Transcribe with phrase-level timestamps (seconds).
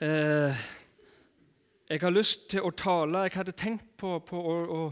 [0.00, 0.54] Eh,
[1.90, 4.82] jeg har lyst til å tale Jeg hadde tenkt på, på, på,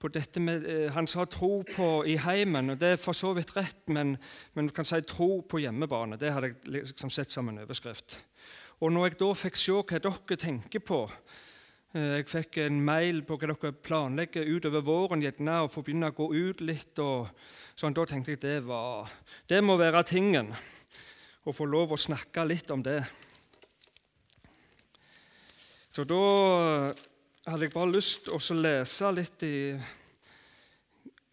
[0.00, 3.34] på dette med eh, Han sa tro på i heimen, og det er for så
[3.36, 4.14] vidt rett, men,
[4.56, 6.16] men du kan si tro på hjemmebane.
[6.16, 8.16] Det hadde jeg liksom sett som en overskrift.
[8.80, 13.20] Og når jeg da fikk se hva dere tenker på eh, Jeg fikk en mail
[13.28, 16.96] på hva dere planlegger utover våren, gjerne å få begynne å gå ut litt.
[16.96, 17.28] og
[17.76, 19.12] sånn, Da tenkte jeg det, var,
[19.52, 20.54] det må være tingen.
[21.44, 23.02] Å få lov å snakke litt om det.
[25.98, 26.94] Så da
[27.50, 29.56] hadde jeg bare lyst til å lese litt i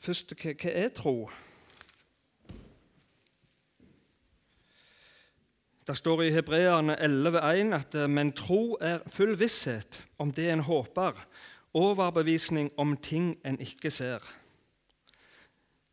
[0.02, 1.12] Først, hva, hva er tro?
[5.86, 11.14] Det står i Hebreerne 11,1 at men tro er full visshet om det en håper,
[11.78, 14.26] overbevisning om ting en ikke ser.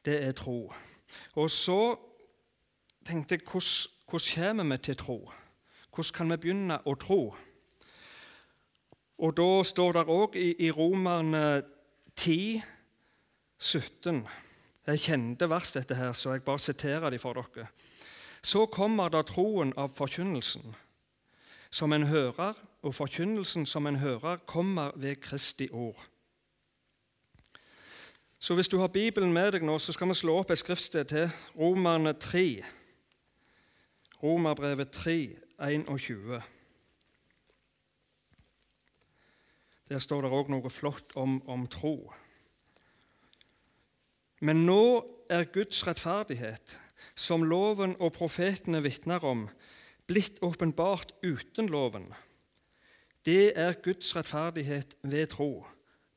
[0.00, 0.72] Det er tro.
[1.36, 1.80] Og så
[3.04, 5.22] tenkte jeg hvordan, hvordan kommer vi til tro?
[5.92, 7.24] Hvordan kan vi begynne å tro?
[9.22, 11.62] Og da står det òg i, i Romerne
[12.18, 12.62] 10,
[13.58, 14.24] 17
[14.82, 17.68] Det er kjente vers, dette her, så jeg bare siterer de for dere.
[18.42, 20.74] Så kommer da troen av forkynnelsen,
[21.70, 26.02] som en hører, og forkynnelsen som en hører, kommer ved Kristi ord.
[28.42, 31.04] Så hvis du har Bibelen med deg nå, så skal vi slå opp et skriftsted
[31.12, 31.30] til.
[31.54, 32.64] Romerne 3.
[34.22, 35.14] Romerbrevet 3,
[35.62, 36.42] 21.
[39.90, 41.96] Der står det òg noe flott om, om tro.
[44.42, 44.82] Men nå
[45.30, 46.76] er Guds rettferdighet,
[47.14, 49.46] som loven og profetene vitner om,
[50.10, 52.08] blitt åpenbart uten loven.
[53.26, 55.64] Det er Guds rettferdighet ved tro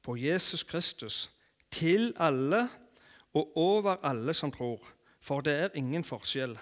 [0.05, 1.29] på Jesus Kristus,
[1.72, 2.67] til alle
[3.35, 4.81] og over alle som tror,
[5.22, 6.55] for det er ingen forskjell.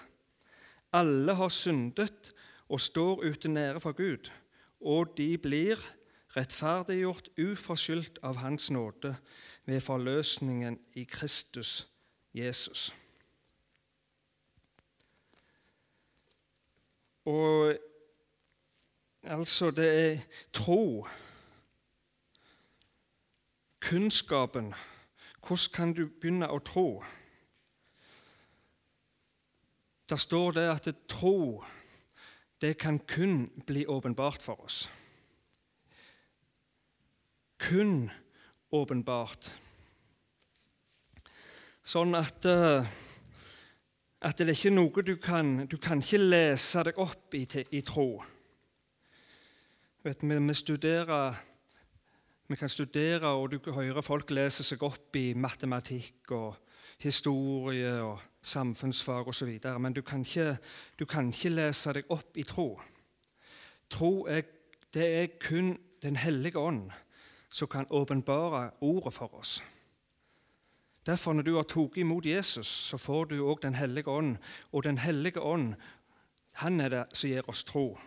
[0.92, 2.32] Alle har syndet
[2.68, 4.30] og står ute nære for Gud,
[4.80, 5.80] og de blir
[6.36, 9.16] rettferdiggjort uforskyldt av Hans nåde
[9.64, 11.86] ved forløsningen i Kristus
[12.34, 12.94] Jesus.
[17.24, 17.78] Og
[19.22, 20.18] altså, det er
[20.52, 21.06] tro,
[23.80, 24.74] kunnskapen
[25.44, 27.04] Hvordan kan du begynne å tro?
[30.08, 31.64] Der står det at tro
[32.60, 34.88] det kan kun bli åpenbart for oss
[37.64, 38.10] kun
[38.74, 39.48] åpenbart.
[41.84, 42.86] Sånn at, eh,
[44.24, 47.80] at det er ikke noe du kan Du kan ikke lese deg opp i, i
[47.80, 48.22] tro.
[50.04, 51.34] Vet, vi, vi, studerer,
[52.48, 56.56] vi kan studere, og du kan høre folk lese seg opp i matematikk og
[57.00, 60.58] historie og samfunnsfag osv., men du kan, ikke,
[60.98, 62.68] du kan ikke lese deg opp i tro.
[63.88, 64.44] Tro er,
[64.92, 66.90] det er kun Den hellige ånd
[67.54, 69.62] som kan åpenbare ordet for oss.
[71.06, 74.36] Derfor, når du har tatt imot Jesus, så får du òg Den hellige ånd.
[74.72, 75.74] Og Den hellige ånd,
[76.56, 77.98] han er det som gir oss tro.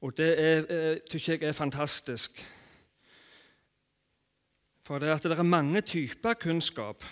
[0.00, 2.44] Og det er, syns jeg er fantastisk.
[4.82, 7.04] For det, er at det er mange typer kunnskap.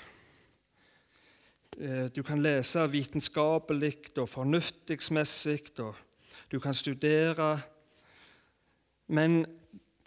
[1.78, 5.94] Eh, du kan lese vitenskapelig og fornuftigsmessig, og
[6.52, 7.60] du kan studere.
[9.06, 9.46] Men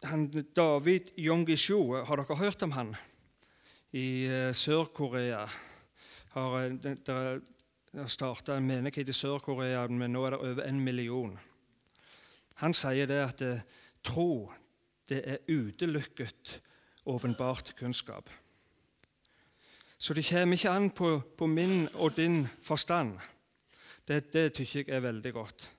[0.09, 2.93] han, David Yongishu, har dere hørt om han?
[3.93, 5.43] I uh, Sør-Korea
[6.33, 6.77] har eh,
[7.93, 11.35] det starta en menighet i Sør-Korea, men nå er det over en million.
[12.63, 13.61] Han sier det at uh,
[14.03, 14.51] tro
[15.09, 16.57] det er utelukket
[17.05, 18.29] åpenbart kunnskap.
[19.97, 23.19] Så det kommer ikke an på, på min og din forstand.
[24.07, 25.69] Det, det syns jeg er veldig godt.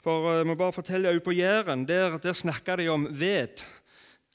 [0.00, 3.60] For jeg må bare fortelle Ute på Jæren der, der snakker de om ved.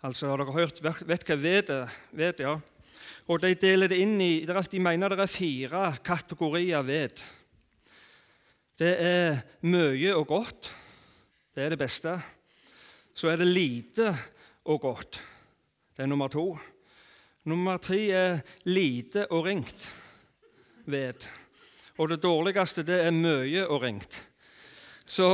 [0.05, 1.93] Altså, Har dere hørt, vet hva ved er?
[2.11, 2.59] Ved, ja.
[3.25, 7.23] Og De deler det inn i, de mener det er fire kategorier ved.
[8.77, 10.69] Det er mye og godt.
[11.55, 12.13] Det er det beste.
[13.15, 14.13] Så er det lite
[14.65, 15.21] og godt.
[15.95, 16.59] Det er nummer to.
[17.45, 19.89] Nummer tre er lite og ringt
[20.85, 21.25] ved.
[21.97, 24.21] Og det dårligste det er mye og ringt.
[25.05, 25.27] Så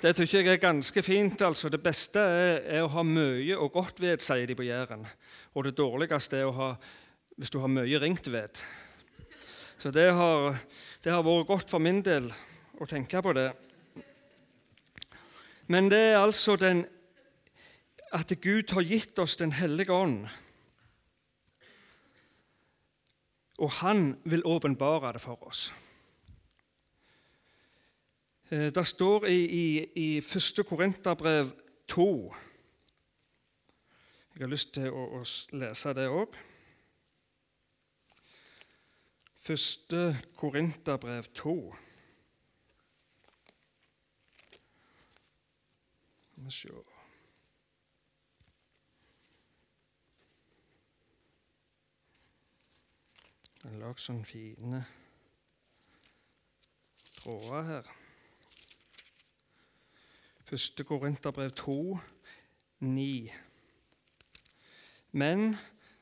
[0.00, 1.42] det syns jeg er ganske fint.
[1.42, 1.68] altså.
[1.68, 5.04] Det beste er, er, å ha mye og godt ved, sier de på Jæren.
[5.52, 6.70] Og det dårligste er å ha,
[7.36, 8.62] hvis du har mye ringt ved.
[9.78, 10.56] Så det har,
[11.04, 12.30] det har vært godt for min del
[12.80, 13.50] å tenke på det.
[15.68, 16.86] Men det er altså den,
[18.12, 20.26] at Gud har gitt oss Den hellige ånd.
[23.58, 25.70] Og Han vil åpenbare det for oss.
[28.52, 30.66] Eh, Det står i, i, i 1.
[30.66, 31.46] Korinterbrev
[31.88, 32.34] 2
[34.34, 35.22] Jeg har lyst til å, å
[35.56, 36.36] lese det òg.
[39.48, 39.96] 1.
[40.36, 41.56] Korinterbrev 2.
[46.28, 46.68] Skal vi se
[53.88, 54.84] har sånne fine
[57.16, 57.92] tråder her.
[60.52, 60.86] 1.
[60.86, 61.98] Korinterbrev 2,
[62.80, 63.32] 9.
[65.12, 65.56] Men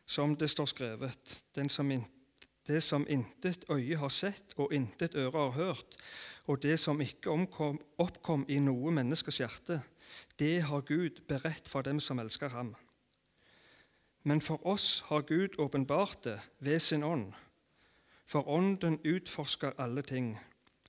[0.07, 2.05] som det står skrevet, som in,
[2.67, 5.97] det som intet øye har sett og intet øre har hørt,
[6.47, 9.81] og det som ikke omkom, oppkom i noe menneskes hjerte,
[10.39, 12.75] det har Gud beredt for dem som elsker ham.
[14.23, 17.33] Men for oss har Gud åpenbart det ved sin ånd.
[18.27, 20.35] For Ånden utforsker alle ting,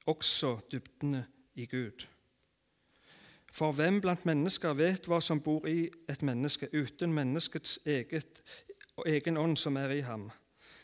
[0.05, 2.07] også dybdene i Gud.
[3.51, 8.41] For hvem blant mennesker vet hva som bor i et menneske uten menneskets eget,
[9.05, 10.29] egen ånd som er i ham?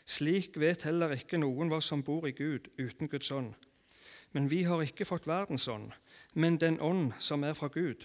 [0.08, 3.54] Slik vet heller ikke noen hva som bor i Gud uten Guds ånd.
[4.32, 5.92] Men vi har ikke fått verdens ånd,
[6.34, 8.04] men den ånd som er fra Gud,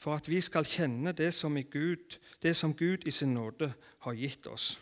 [0.00, 3.72] for at vi skal kjenne det som, Gud, det som Gud i sin nåde
[4.04, 4.78] har gitt oss.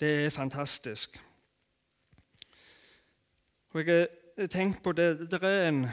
[0.00, 1.18] Det er fantastisk.
[3.74, 4.06] Og jeg
[4.38, 5.86] har tenkt på det Det er en,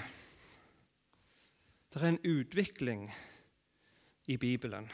[1.94, 3.14] det er en utvikling
[4.28, 4.92] i Bibelen.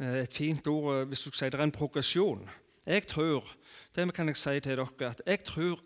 [0.00, 2.48] Et fint ord hvis du sier det er en progresjon.
[2.86, 3.46] Jeg tror
[3.94, 5.82] det kan jeg si til dere, at jeg tror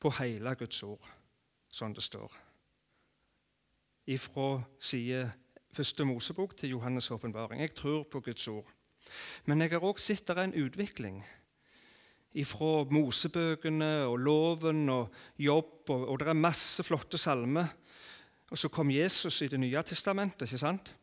[0.00, 1.04] på hele Guds ord,
[1.68, 2.32] sånn det står.
[4.08, 5.26] Ifra side
[5.74, 7.60] første Mosebok til Johannes' åpenbaring.
[7.60, 8.70] Jeg tror på Guds ord.
[9.44, 11.20] Men jeg har også sett det er en utvikling
[12.38, 17.68] ifra Mosebøkene og loven og jobb, og, og det er masse flotte salmer.
[18.50, 20.94] Og så kom Jesus i Det nye testamentet, ikke sant?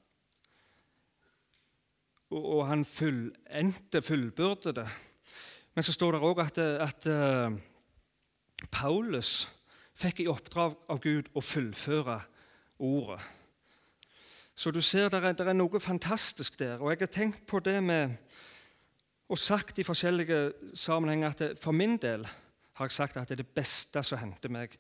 [2.30, 4.88] Og, og han fullendte, fullbyrde det.
[5.76, 7.54] Men så står det òg at, at uh,
[8.72, 9.50] Paulus
[9.96, 12.20] fikk i oppdrag av Gud å fullføre
[12.80, 13.20] ordet.
[14.56, 16.80] Så du ser det er, er noe fantastisk der.
[16.80, 18.16] Og jeg har tenkt på det med
[19.26, 22.28] og sagt i forskjellige sammenhenger at det, for min del
[22.78, 24.76] har jeg sagt at det, det beste som hendte meg,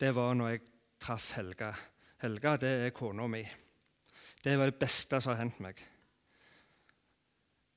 [0.00, 0.66] det var når jeg
[1.00, 1.72] traff Helga.
[2.18, 3.44] Helga det er kona mi.
[4.44, 5.78] Det var det beste som har hendt meg.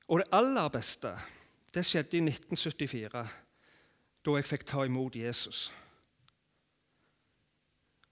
[0.08, 1.12] Og det aller beste
[1.72, 3.22] det skjedde i 1974,
[4.26, 5.70] da jeg fikk ta imot Jesus.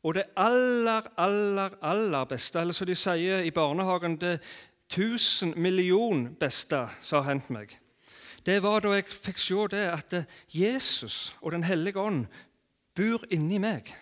[0.02, 4.38] Og det aller, aller, aller beste, eller som de sier i barnehagen det
[4.88, 7.74] tusen million beste som har hendt meg,
[8.46, 10.14] det var da jeg fikk se det at
[10.48, 12.24] Jesus og Den hellige ånd
[12.96, 13.92] bor inni meg.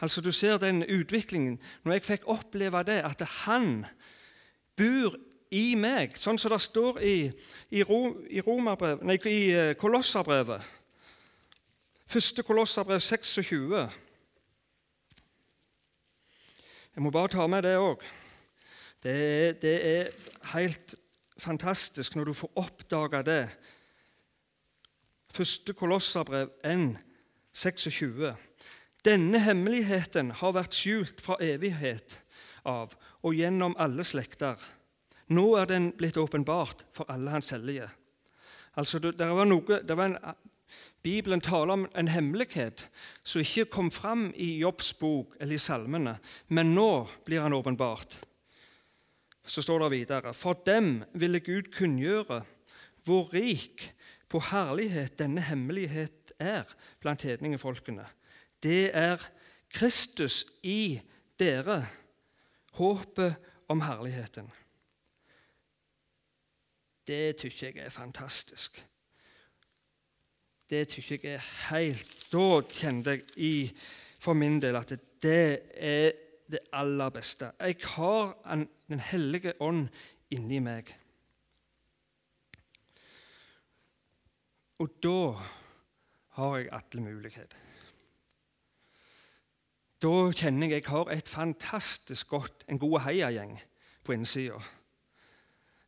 [0.00, 1.60] Altså Du ser den utviklingen.
[1.84, 3.86] Når jeg fikk oppleve det, at han
[4.76, 5.16] bor
[5.54, 7.18] i meg, sånn som det står i,
[7.70, 8.42] i, i,
[9.06, 10.64] nei, i eh, Kolosserbrevet.
[12.10, 13.76] Første Kolosserbrev 26.
[16.94, 18.02] Jeg må bare ta med det òg.
[19.02, 20.94] Det, det, er helt
[21.38, 23.40] fantastisk når du får oppdage det.
[25.34, 26.96] Første Kolosserbrev 1,
[27.52, 28.34] 26.
[29.04, 32.20] Denne hemmeligheten har vært skjult fra evighet
[32.64, 34.56] av og gjennom alle slekter.
[35.28, 37.88] Nå er den blitt åpenbart for alle hans hellige.
[38.76, 40.18] Altså, det, var noe, det var en,
[41.04, 42.86] Bibelen taler om en hemmelighet
[43.22, 46.16] som ikke kom fram i Jobbs bok eller i salmene,
[46.48, 48.18] men nå blir han åpenbart.
[49.44, 52.40] Så står det videre.: For dem ville Gud kunngjøre
[53.04, 53.90] hvor rik
[54.32, 56.64] på herlighet denne hemmelighet er
[57.00, 58.06] blant hedningefolkene.
[58.64, 59.20] Det er
[59.68, 61.00] Kristus i
[61.38, 61.82] dere,
[62.78, 63.36] håpet
[63.68, 64.48] om herligheten.
[67.04, 68.80] Det syns jeg er fantastisk.
[70.70, 73.56] Det syns jeg er helt Da kjente jeg i,
[74.18, 76.14] for min del at det er
[76.50, 77.52] det aller beste.
[77.60, 78.32] Jeg har
[78.88, 79.88] Den hellige ånd
[80.30, 80.90] inni meg.
[84.78, 85.18] Og da
[86.36, 87.73] har jeg alle muligheter.
[90.04, 93.54] Da kjenner jeg jeg har et fantastisk godt, en god heiagjeng
[94.04, 94.58] på innsida.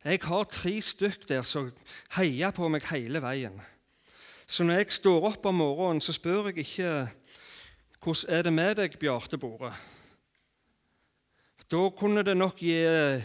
[0.01, 1.67] Jeg har tre stykk der som
[2.15, 3.59] heier på meg hele veien.
[4.49, 7.09] Så når jeg står opp om morgenen, så spør jeg ikke
[8.01, 9.75] 'Hvordan er det med deg, Bjarte Bore?'
[11.69, 13.21] Da kunne det nok gi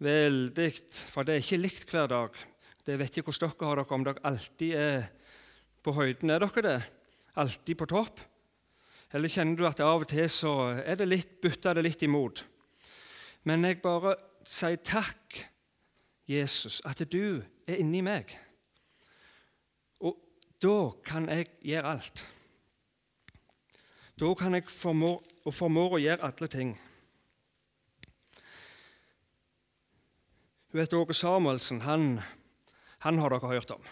[0.00, 2.30] veldig For det er ikke likt hver dag.
[2.86, 5.02] Det vet ikke hvordan dere har dere, om dere alltid er
[5.82, 6.30] på høyden.
[6.30, 6.82] Er dere det?
[7.36, 8.33] Alltid på topp?
[9.14, 10.52] Eller kjenner du at av og til så
[10.82, 12.42] er det litt, butter det litt imot?
[13.46, 15.38] Men jeg bare sier takk,
[16.26, 18.32] Jesus, at du er inni meg.
[20.02, 20.16] Og
[20.58, 22.24] da kan jeg gjøre alt.
[24.18, 25.12] Da kan jeg formå,
[25.44, 26.72] og formår å gjøre alle ting.
[30.72, 32.16] Du vet, Åge Samuelsen han,
[33.06, 33.86] han har dere hørt om.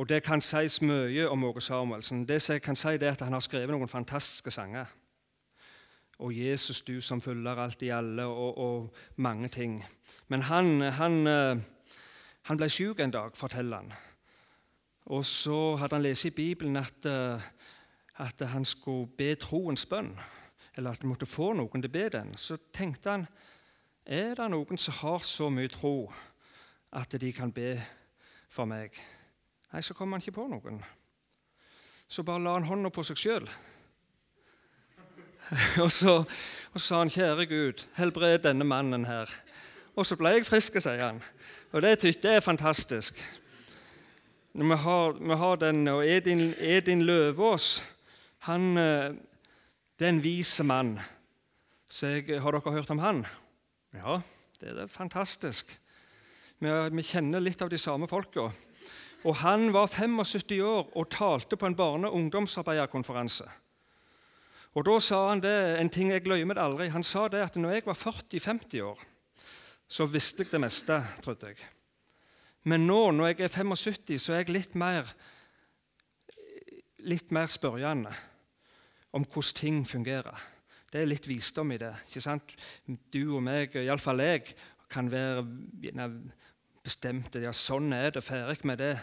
[0.00, 2.28] Og Det kan sies mye om Åge Samuelsen.
[2.28, 4.84] Det jeg kan si er at Han har skrevet noen fantastiske sanger.
[6.18, 9.84] Og 'Jesus, du som fyller alt i alle', og, og mange ting.
[10.28, 11.56] Men han, han, eh,
[12.42, 13.92] han ble syk en dag, forteller han.
[15.06, 17.42] Og så hadde han lest i Bibelen at, eh,
[18.16, 20.18] at han skulle be troens bønn,
[20.76, 22.36] eller at han måtte få noen til å be den.
[22.36, 23.26] Så tenkte han
[24.06, 26.12] er det noen som har så mye tro
[26.92, 27.82] at de kan be
[28.48, 28.90] for meg.
[29.70, 30.80] Nei, så kom han ikke på noen.
[32.10, 33.46] Så bare la han hånda på seg sjøl.
[35.84, 36.16] og, så,
[36.72, 39.30] og så sa han, 'Kjære Gud, helbred denne mannen her.'
[39.98, 41.18] Og så ble jeg frisk, sier han.
[41.72, 43.18] Og det det er fantastisk.
[44.52, 47.82] Vi har, vi har den, og Edin, Edin Løvaas
[48.46, 49.14] han, eh,
[49.98, 50.98] Det er en vis mann.
[51.88, 53.26] Så jeg, Har dere hørt om han?
[53.94, 54.20] Ja,
[54.60, 55.80] det er fantastisk.
[56.58, 58.50] Vi, vi kjenner litt av de samme folka.
[59.24, 63.44] Og han var 75 år og talte på en barne- og ungdomsarbeiderkonferanse.
[64.74, 66.88] Og Da sa han det, en ting jeg glemmer aldri.
[66.88, 68.98] Han sa det at når jeg var 40-50 år,
[69.88, 71.56] så visste jeg det meste, trodde jeg.
[72.64, 75.08] Men nå, når jeg er 75, så er jeg litt mer,
[76.98, 78.12] litt mer spørrende
[79.12, 80.38] om hvordan ting fungerer.
[80.92, 81.94] Det er litt visdom i det.
[82.06, 82.54] ikke sant?
[83.12, 84.54] Du og meg, iallfall jeg,
[84.90, 85.44] kan være
[86.84, 88.94] bestemte ja, sånn er det, ferdig med det.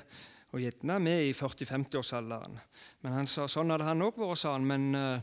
[0.56, 2.56] Og gjerne vi i 40-50-årsalderen.
[3.04, 4.68] Men han sa, sånn hadde han òg vært, sa han.
[4.68, 5.20] Men, eh,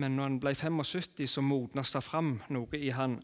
[0.00, 3.16] men når han ble 75, så modnes det fram noe i han.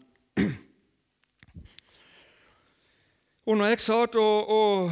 [3.47, 4.91] Og når jeg satt og, og,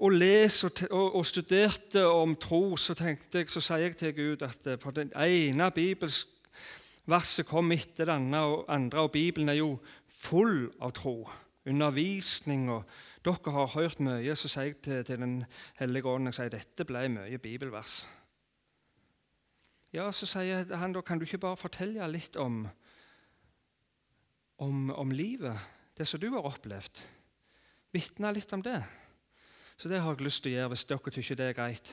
[0.00, 4.46] og leste og, og, studerte om tro, så tenkte jeg, så sier jeg til Gud
[4.46, 9.74] at eh, for den ene bibelverset kom etter det andre, og Bibelen er jo
[10.08, 11.28] full av tro
[11.66, 12.70] undervisning.
[12.70, 12.84] og
[13.24, 15.44] Dere har hørt mye, så sier jeg til, til Den
[15.80, 18.06] hellige ånd jeg sier, dette ble mye bibelvers.
[19.92, 22.62] Ja, så sier han da kan du ikke bare fortelle litt om,
[24.62, 25.58] om, om livet,
[25.98, 27.02] det som du har opplevd.
[27.90, 28.78] Vitne litt om det.
[29.76, 31.90] Så det har jeg lyst til å gjøre hvis dere syns det er greit.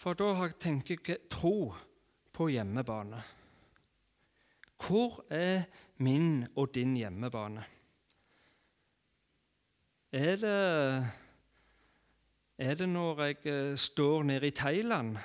[0.00, 1.70] For da har jeg tenkt tro
[2.32, 3.20] på hjemmebane.
[4.80, 5.66] Hvor er
[6.00, 7.64] min og din hjemmebane?
[10.12, 11.06] Er det,
[12.58, 15.16] er det når jeg eh, står nede i Thailand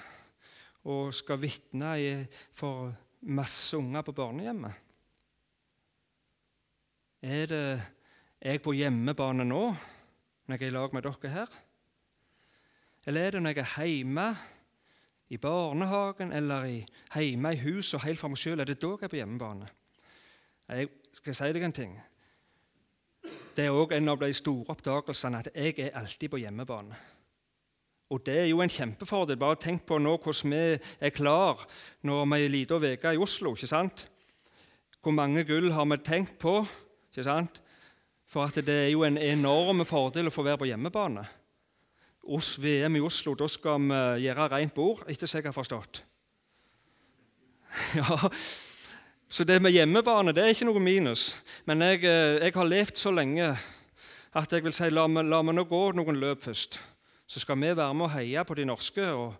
[0.84, 4.74] og skal vitne for masse unger på barnehjemmet?
[7.22, 7.82] Er det
[8.42, 9.64] jeg på hjemmebane nå,
[10.46, 11.56] når jeg er i lag med dere her?
[13.06, 14.28] Eller er det når jeg er hjemme
[15.30, 16.68] i barnehagen eller
[17.16, 18.60] hjemme i huset og helt for meg sjøl?
[18.60, 19.72] Er det da jeg er på hjemmebane?
[20.66, 21.92] Jeg skal si deg en ting.
[23.56, 26.98] Det er òg en av de store oppdagelsene at jeg er alltid på hjemmebane.
[28.14, 29.38] Og det er jo en kjempefordel.
[29.38, 30.64] Bare tenk på nå hvordan vi
[31.00, 31.62] er klar
[32.06, 33.54] når vi er en liten uke i Oslo.
[33.54, 34.08] ikke sant?
[35.02, 36.66] Hvor mange gull har vi tenkt på?
[37.12, 37.62] ikke sant?
[38.28, 41.26] For at det er jo en enorm fordel å få være på hjemmebane.
[42.26, 46.04] Hos VM i Oslo da skal vi gjøre rent bord, etter som jeg har forstått.
[47.96, 48.16] Ja,
[49.30, 51.44] så det med hjemmebane det er ikke noe minus.
[51.66, 53.50] Men jeg, eh, jeg har levd så lenge
[54.36, 56.78] at jeg vil si la meg, la meg nå gå noen løp først.
[57.26, 59.34] Så skal vi være med og heie på de norske, og,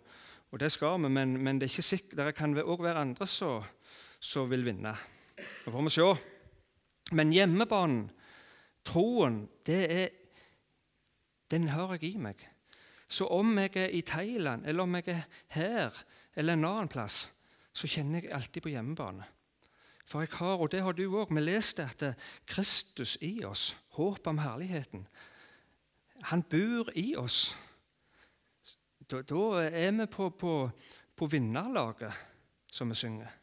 [0.50, 1.10] og det skal vi.
[1.12, 4.96] Men, men det, sikkert, det kan òg være andre som vil vinne.
[5.66, 6.08] Nå får vi se.
[7.14, 8.08] Men hjemmebanen,
[8.84, 10.08] troen, det er,
[11.50, 12.42] den har jeg i meg.
[13.06, 15.24] Så om jeg er i Thailand, eller om jeg er
[15.54, 17.30] her eller en annen plass,
[17.72, 19.35] så kjenner jeg alltid på hjemmebane.
[20.06, 22.02] For jeg har, og det har du òg, vi leste at
[22.46, 25.06] Kristus i oss, håp om herligheten,
[26.30, 27.56] han bor i oss.
[29.10, 30.52] Da, da er vi på, på,
[31.16, 32.14] på vinnerlaget,
[32.72, 33.34] som vi synger.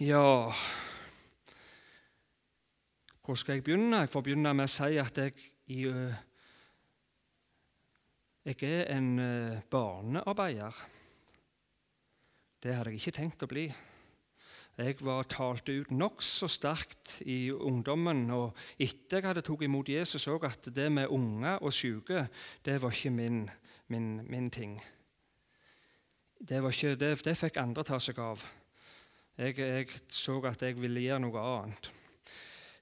[0.00, 0.52] Ja
[3.24, 3.98] Hvor skal jeg begynne?
[4.00, 5.34] Jeg får begynne med å si at jeg,
[8.44, 9.10] jeg er en
[9.70, 10.80] barnearbeider.
[12.62, 13.70] Det hadde jeg ikke tenkt å bli.
[14.80, 18.26] Jeg var talt ut nokså sterkt i ungdommen.
[18.36, 22.26] Og etter jeg hadde tatt imot Jesus, òg at det med unger og syke
[22.64, 23.42] det var ikke min,
[23.88, 24.76] min, min ting.
[26.36, 28.44] Det, ikke, det, det, fikk andre ta seg av.
[29.40, 31.90] Jeg, jeg, så at jeg ville gjøre noe annet.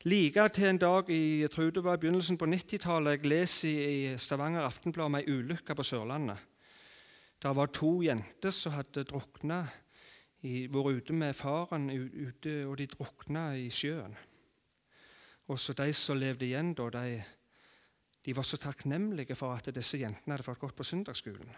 [0.07, 4.67] Like til en dag i jeg det var begynnelsen på 90-tallet jeg leser i Stavanger
[4.67, 6.39] Aftenblad om ei ulykke på Sørlandet.
[7.39, 9.63] Det var to jenter som hadde drukna,
[10.43, 14.17] vært ute med faren ute, og de drukna i sjøen.
[15.49, 17.23] Og så De som levde igjen da, de,
[18.25, 21.57] de var så takknemlige for at disse jentene hadde fått gått på søndagsskolen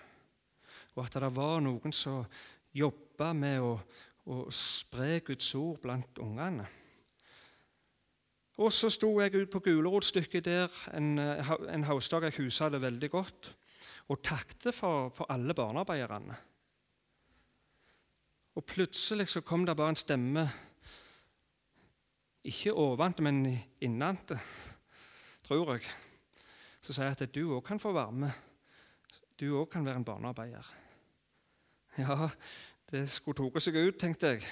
[0.97, 2.25] og at det var noen som
[2.75, 3.75] jobba med å,
[4.31, 6.67] å, spre Guds ord blant ungene.
[8.61, 13.11] Og så sto jeg ut på gulrotstykket der en, en høstdag jeg husa det veldig
[13.13, 13.53] godt,
[14.11, 16.37] og takket for, for alle barnearbeiderne.
[18.59, 20.45] Og plutselig så kom det bare en stemme,
[22.45, 23.45] ikke ovenfra, men
[23.81, 24.39] innenfra,
[25.47, 25.87] tror jeg,
[26.81, 28.47] som sier at du òg kan få være med.
[29.41, 30.73] Du òg kan være en barnearbeider.
[32.01, 32.29] Ja,
[32.91, 34.49] det skulle tatt seg ut, tenkte jeg.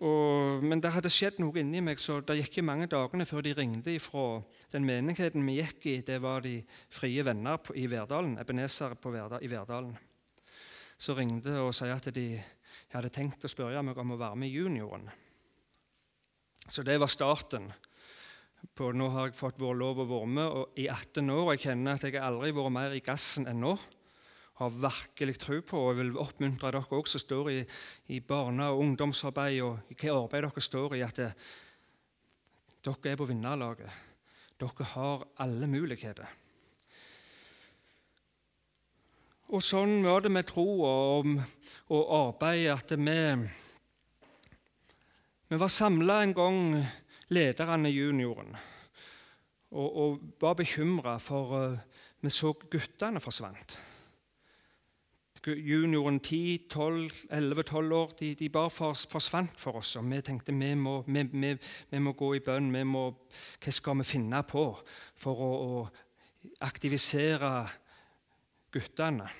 [0.00, 3.44] Og, men det hadde skjedd noe inni meg, så det gikk ikke mange dagene før
[3.44, 4.40] de ringte fra
[4.72, 5.98] den menigheten vi gikk i.
[6.06, 6.56] Det var de
[6.88, 9.92] Frie Venner i Verdalen, Ebenezer i Verdalen.
[10.96, 12.26] Så ringte og sa at de
[12.94, 15.08] hadde tenkt å spørre meg om å være med i junioren.
[16.68, 17.68] Så det var starten.
[18.72, 21.66] På, nå har jeg fått vår lov å være med i 18 år, og jeg
[21.66, 23.74] kjenner at jeg aldri har vært mer i gassen enn nå
[24.60, 25.80] har virkelig tro på.
[25.80, 27.58] Og jeg vil oppmuntre dere også som står i,
[28.14, 31.32] i barne- og ungdomsarbeid og i hva arbeid dere står i, at det,
[32.84, 34.00] dere er på vinnerlaget.
[34.60, 36.38] Dere har alle muligheter.
[39.52, 41.34] Og sånn var det med troa og,
[41.92, 43.16] og arbeidet at vi,
[45.52, 46.60] vi var samla en gang,
[47.32, 48.54] lederne i junioren,
[49.72, 51.76] og, og var bekymra for uh,
[52.20, 53.76] vi så guttene forsvant
[55.50, 59.96] junioren 10, 12, 11, 12 år de, de, bare forsvant for oss.
[59.96, 61.56] og Vi tenkte vi må, vi, vi,
[61.90, 62.70] vi må gå i bønn.
[62.86, 63.04] Må,
[63.58, 64.66] hva skal vi finne på
[65.18, 67.50] for å, å aktivisere
[68.72, 69.30] guttene?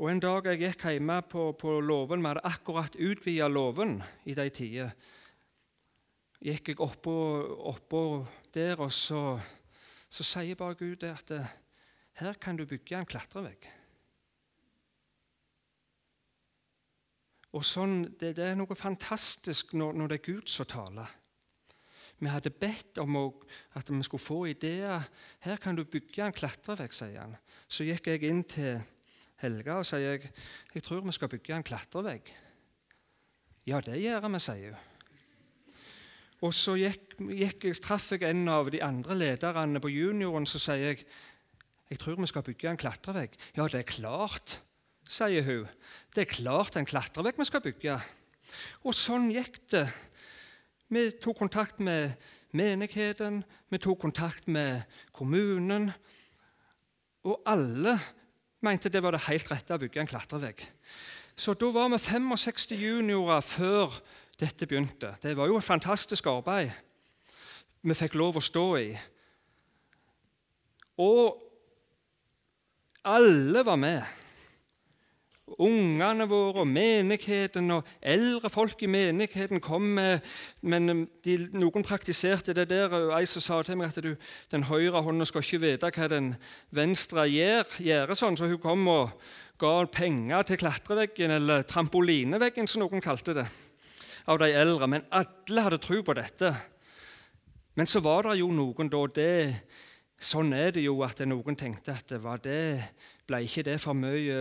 [0.00, 4.34] Og En dag jeg gikk hjemme på, på låven, vi hadde akkurat utvida låven i
[4.34, 4.96] de tider,
[6.42, 7.14] gikk jeg oppå,
[7.70, 8.00] oppå
[8.54, 9.36] der, og så,
[10.10, 11.30] så sier bare Gud at
[12.18, 13.68] her kan du bygge en klatrevegg.
[17.52, 21.10] Og sånn, det, det, er noe fantastisk når, når, det er Gud som taler.
[22.22, 23.24] Vi hadde bedt om å,
[23.76, 25.04] at vi skulle få ideer.
[25.42, 27.36] 'Her kan du bygge en klatrevegg', sier han.
[27.68, 28.80] Så gikk jeg inn til
[29.42, 30.32] Helga og sier jeg,
[30.72, 32.32] 'Jeg tror vi skal bygge en klatrevegg'.
[33.66, 34.88] 'Ja, det gjør vi', sier hun.
[36.42, 40.88] Og så gikk, gikk, traff jeg en av de andre lederne på junioren, så sier
[40.88, 41.04] jeg,
[41.90, 43.36] 'Jeg tror vi skal bygge en klatrevegg'.
[43.56, 44.58] 'Ja, det er klart',
[45.12, 45.68] sier hun.
[46.14, 47.98] Det er klart en klatrevegg vi skal bygge.
[48.86, 49.86] Og sånn gikk det.
[50.92, 52.12] Vi tok kontakt med
[52.56, 53.40] menigheten,
[53.72, 54.84] vi tok kontakt med
[55.16, 55.88] kommunen.
[57.24, 57.96] Og alle
[58.62, 60.64] mente det var det helt rette å bygge en klatrevegg.
[61.32, 63.94] Så da var vi 65 juniorer før
[64.40, 65.14] dette begynte.
[65.22, 66.72] Det var jo et fantastisk arbeid
[67.82, 68.90] vi fikk lov å stå i.
[71.02, 71.40] Og
[73.02, 74.21] alle var med
[75.60, 80.20] ungene våre og menigheten og eldre folk i menigheten kom med
[80.62, 82.92] Men de, noen praktiserte det der.
[82.92, 84.14] og Ei som sa til meg at du,
[84.50, 86.34] den høyre hånda skal ikke vite hva den
[86.70, 89.10] venstre gjør, gjør sånn, så hun kom og
[89.58, 93.46] ga penger til klatreveggen, eller trampolineveggen, som noen kalte det,
[94.26, 94.88] av de eldre.
[94.90, 96.54] Men alle hadde tro på dette.
[97.74, 99.32] Men så var det jo noen da det,
[100.22, 102.78] Sånn er det jo at noen tenkte at det var det,
[103.26, 104.36] ble ikke det for mye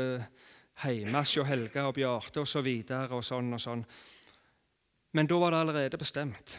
[0.81, 2.67] hjemme hos Helga og Bjarte osv.
[2.67, 3.83] Og, og sånn og sånn.
[5.13, 6.55] Men da var det allerede bestemt.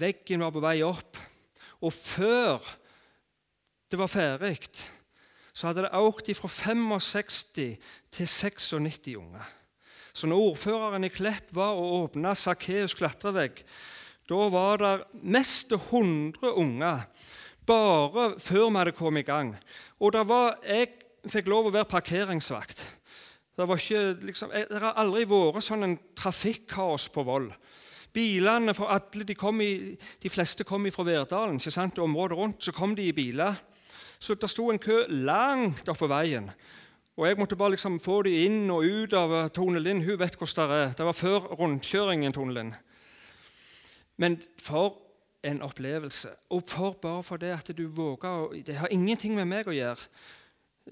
[0.00, 1.18] Veggen var på vei opp.
[1.84, 2.64] Og før
[3.92, 4.56] det var ferdig,
[5.54, 7.76] så hadde det økt fra 65 til
[8.26, 9.52] 96 unger.
[10.14, 13.62] Så når ordføreren i Klepp var og åpna Sakkeus klatrevegg,
[14.30, 17.04] da var det mest 100 unger
[17.66, 19.54] bare før vi hadde kommet i gang.
[20.00, 22.84] Og det var, Jeg fikk lov å være parkeringsvakt.
[23.54, 27.52] Det, ikke, liksom, det har aldri vært sånn en trafikkaos på Voll.
[28.14, 31.98] Bilene for alle, de, i, de fleste kom fra Verdalen, ikke sant?
[31.98, 32.62] området rundt.
[32.62, 33.54] Så kom de i biler.
[34.18, 36.50] Så det sto en kø langt oppe veien.
[37.16, 40.02] Og Jeg måtte bare liksom få dem inn og ut av Tone Lind.
[40.02, 40.94] Hun vet hvordan det er.
[40.98, 42.34] Det var før rundkjøringen.
[42.34, 42.72] Tone Lind.
[44.16, 44.96] Men for
[45.44, 46.28] en opplevelse.
[46.50, 50.10] Og for bare for det at du våger Det har ingenting med meg å gjøre.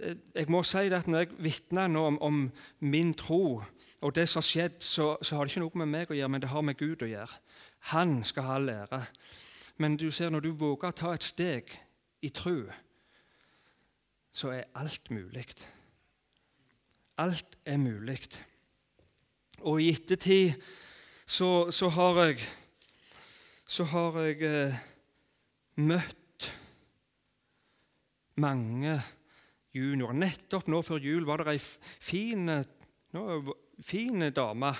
[0.00, 2.50] Eh, jeg må si at Når jeg vitner nå om, om,
[2.80, 3.62] min tro
[4.02, 6.28] og det som har skjedd, så, så, har det ikke noe med meg å gjøre,
[6.28, 7.36] men det har med Gud å gjøre.
[7.94, 8.98] Han skal ha lære.
[9.78, 11.70] Men du ser, når du våger å ta et steg
[12.22, 12.56] i tro,
[14.32, 15.46] så er alt mulig.
[17.22, 18.18] Alt er mulig.
[19.62, 20.58] Og i ettertid
[21.26, 22.42] så, så har jeg,
[23.66, 24.78] så har jeg eh,
[25.78, 26.48] møtt
[28.42, 28.96] mange
[29.76, 30.18] juniorer.
[30.18, 32.50] Nettopp nå før jul var det ei fin,
[33.82, 34.72] fin dame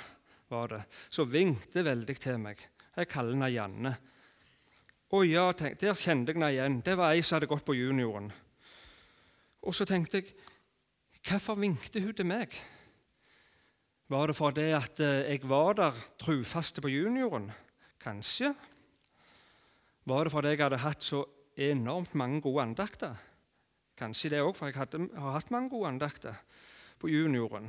[0.53, 2.61] var det, som vinkte veldig til meg.
[2.93, 3.95] Jeg kaller henne Janne.
[5.13, 6.79] Å ja, tenk, der kjente jeg henne igjen.
[6.85, 8.31] Det var ei som hadde gått på junioren.
[9.63, 10.33] Og så tenkte jeg
[11.23, 12.55] Hvorfor vinkte hun til meg?
[14.11, 17.47] Var det fordi at eh, jeg var der trufaste på junioren?
[18.03, 18.51] Kanskje.
[20.05, 21.23] Var det fordi jeg hadde hatt så
[21.55, 23.15] enormt mange gode andakter?
[23.99, 26.39] Kanskje det òg, for jeg hadde, har hatt mange gode andakter
[27.01, 27.69] på junioren.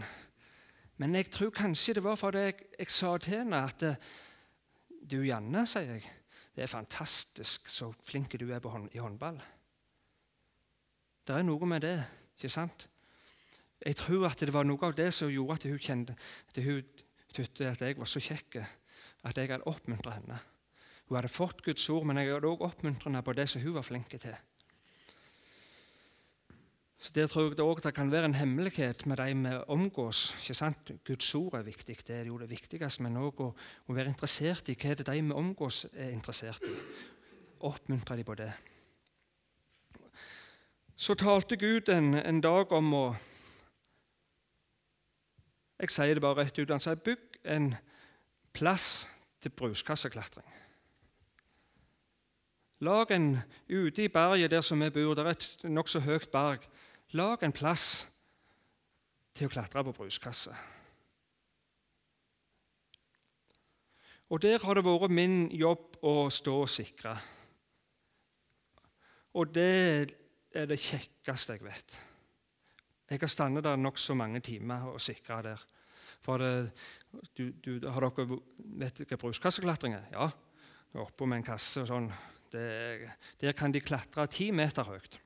[1.01, 4.11] Men jeg tror kanskje det var fordi jeg, jeg sa til henne at eh,
[5.03, 6.05] Du, Janne, sier jeg,
[6.55, 9.41] det er fantastisk så flink du er hånd, i håndball.
[11.27, 11.97] Det er noe med det,
[12.37, 12.87] ikke sant?
[13.83, 17.03] Jeg tror at det var noe av det som gjorde at hun kjente at hun
[17.35, 20.39] tydde at jeg var så kjekk at jeg hadde oppmuntra henne.
[21.09, 23.75] Hun hadde fått Guds ord, men jeg hadde også oppmuntret henne på det som hun
[23.75, 24.35] var flink til.
[27.03, 30.35] Så Der tror jeg det også det kan være en hemmelighet med de vi omgås.
[30.39, 30.91] ikke sant?
[31.07, 33.47] Guds ord er viktig, det er jo det viktigste, men òg å,
[33.87, 36.71] å, være interessert i hva det de vi omgås, er interessert i.
[37.59, 38.53] Oppmuntre dem på det.
[40.95, 43.05] Så talte Gud en, en dag om å
[45.83, 46.71] Jeg sier det bare rett ut.
[46.71, 47.73] Han sier bygg en
[48.53, 49.07] plass
[49.41, 50.47] til bruskasseklatring.
[52.79, 53.37] Lag en
[53.67, 55.15] ute i berget der som vi bor.
[55.15, 56.63] Det er et nokså høyt berg.
[57.13, 58.07] Lag en plass
[59.37, 60.53] til å klatre på bruskasse.
[64.33, 67.13] Og Der har det vært min jobb å stå og sikre.
[69.37, 70.09] Og det
[70.53, 71.97] er det kjekkeste jeg vet.
[73.09, 75.61] Jeg har stått der nokså mange timer og sikra der.
[76.23, 76.71] For det,
[77.37, 78.39] du, du, har dere
[78.81, 80.07] vet hva bruskasseklatring er?
[80.15, 80.31] Ja.
[81.03, 82.09] Oppå med en kasse og sånn.
[82.49, 82.65] Det,
[83.41, 85.19] der kan de klatre ti meter høyt.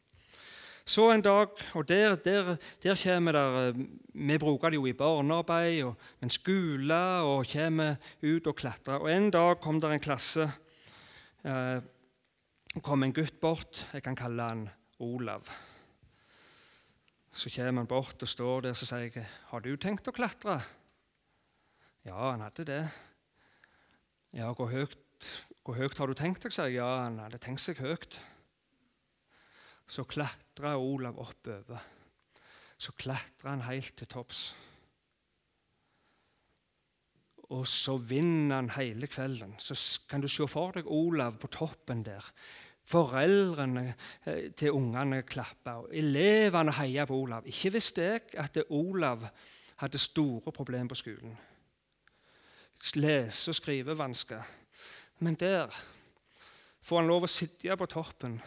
[0.88, 3.76] Så en dag, og der, der, der kommer der, eh,
[4.14, 6.96] Vi bruker det jo i barnearbeid, og, en skole,
[7.28, 8.96] og kommer ut og klatrer.
[8.96, 10.48] Og En dag kom der en klasse.
[11.44, 11.82] Eh,
[12.82, 13.90] kom en gutt bort.
[13.94, 14.70] Jeg kan kalle han
[15.00, 15.50] Olav.
[17.32, 20.64] Så kommer han bort og står der og sier jeg, 'Har du tenkt å klatre?'
[22.06, 22.90] Ja, han hadde det.
[24.34, 24.98] Ja, hvor høyt,
[25.66, 26.52] hvor høyt har du tenkt deg?
[26.52, 26.76] sier jeg.
[26.76, 28.20] Ja, han hadde tenkt seg høyt.
[29.88, 31.84] Så klatrer Olav oppover.
[32.78, 34.56] Så klatrer han helt til topps.
[37.56, 39.56] Og så vinner han hele kvelden.
[39.60, 42.26] Så kan du se for deg Olav på toppen der.
[42.88, 43.94] Foreldrene
[44.26, 47.48] eh, til ungene klappa, og elevene heia på Olav.
[47.48, 49.26] Ikke visste jeg at Olav
[49.78, 51.36] hadde store problemer på skolen.
[52.96, 54.44] Lese- og skrivevansker.
[55.20, 55.72] Men der
[56.82, 58.38] får han lov å sitte på toppen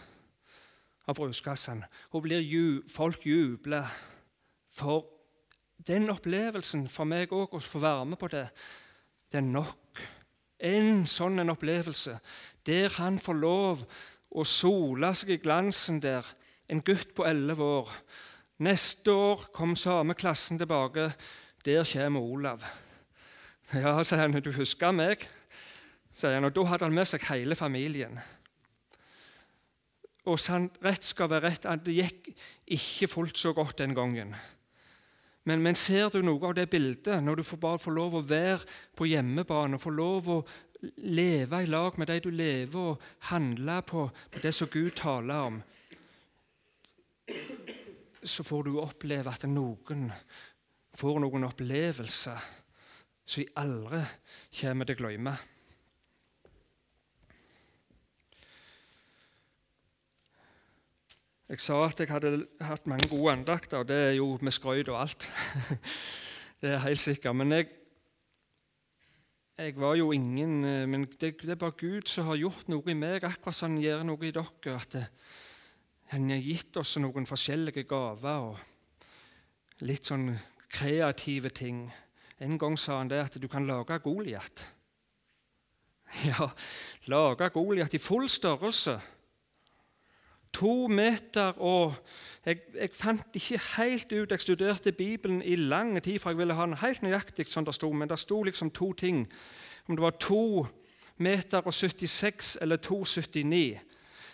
[1.11, 1.83] av bruskassen.
[2.23, 3.91] blir folk jubler
[4.71, 5.07] for
[5.87, 8.47] den opplevelsen for meg òg, å få være med på det,
[9.33, 10.01] det er nok.
[10.61, 12.19] En sånn en opplevelse
[12.69, 13.85] der han får lov
[14.31, 16.27] å sole seg i glansen der,
[16.71, 17.95] en gutt på elleve år.
[18.63, 21.09] Neste år kom samme klassen tilbake.
[21.65, 22.65] Der kommer Olav.
[23.73, 25.25] Ja, sier han, du husker meg?
[26.13, 28.19] sier han, og Da hadde han med seg hele familien.
[30.29, 30.41] Og
[30.85, 32.33] rett skal være rett, at det gikk
[32.77, 34.35] ikke fullt så godt den gangen.
[35.49, 38.27] Men, men, ser du noe av det bildet, når du får bare får lov å
[38.27, 38.61] være
[38.97, 40.39] på hjemmebane, får lov å
[41.09, 45.49] leve i lag med de du lever, og handle på, på det som Gud taler
[45.49, 45.61] om,
[48.21, 50.11] så får du oppleve at noen
[51.01, 52.49] får noen opplevelser
[53.25, 54.03] som vi aldri
[54.61, 55.35] kommer til å glemme.
[61.51, 64.89] Jeg sa at jeg hadde hatt mange gode andakter, og det er jo med skrøyt
[64.93, 65.25] og alt.
[66.63, 67.35] det er helt sikkert.
[67.35, 67.67] Men jeg,
[69.59, 72.87] jeg var jo ingen eh, Men det, det, er bare Gud som har gjort noe
[72.87, 74.77] i meg, akkurat som han gjør noe i dere.
[74.77, 75.05] at det,
[76.15, 80.31] Han har gitt oss noen forskjellige gaver og litt sånn
[80.71, 81.89] kreative ting.
[82.39, 84.69] En gang sa han det at du kan lage Goliat.
[86.31, 86.47] Ja,
[87.11, 89.01] lage Goliat i full størrelse
[90.53, 91.95] To meter og
[92.47, 96.55] jeg, jeg, fant ikke helt ut Jeg studerte Bibelen i lang tid, for jeg ville
[96.55, 99.27] ha den helt nøyaktig som det sto, men det sto liksom to ting.
[99.89, 100.67] Om det var to
[101.17, 103.79] meter og 76 eller 2,79.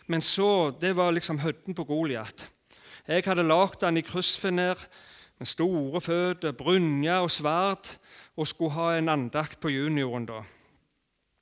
[0.07, 2.49] Men så Det var liksom høyden på Goliat.
[3.09, 4.79] Jeg hadde lagd den i kryssfiner
[5.39, 7.91] med store føtter, brynje og sverd,
[8.37, 10.27] og skulle ha en andakt på junioren.
[10.27, 10.43] da.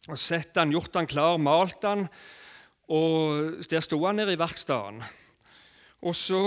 [0.09, 2.09] Og Sett den, gjort den klar, malt den,
[2.89, 5.05] og der sto han nede i verkstedet.
[6.05, 6.43] Og så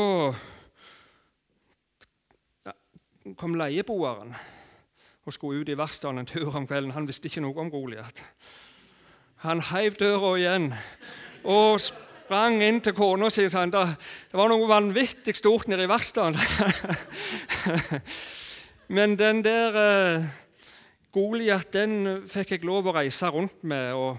[3.37, 4.35] kom leieboeren
[5.27, 6.93] og skulle ut i verkstedet en tur om kvelden.
[6.95, 8.21] Han visste ikke noe om Goliat.
[9.43, 10.71] Han heiv døra igjen
[11.47, 15.91] og sprang inn til kona si og sa det var noe vanvittig stort nede i
[15.91, 16.39] verkstedet.
[18.95, 20.23] Men den der uh,
[21.11, 23.93] Goliat den fikk jeg lov å reise rundt med.
[23.93, 24.17] og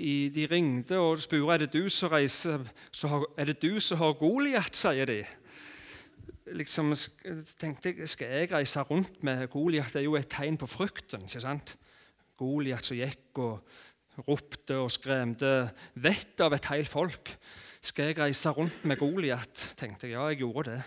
[0.00, 2.62] De ringte og spurte er det du som reiser,
[3.04, 5.18] har, er det du som har Goliat, sier de.
[6.56, 6.94] Liksom,
[7.60, 9.92] tenkte jeg, Skal jeg reise rundt med Goliat?
[9.92, 11.26] Det er jo et tegn på frykten.
[11.28, 11.76] ikke sant?
[12.40, 15.52] Goliat som gikk og ropte og skremte
[16.00, 17.34] vettet av et helt folk.
[17.84, 19.66] Skal jeg reise rundt med Goliat?
[19.76, 20.16] tenkte jeg.
[20.16, 20.80] Ja, jeg gjorde det.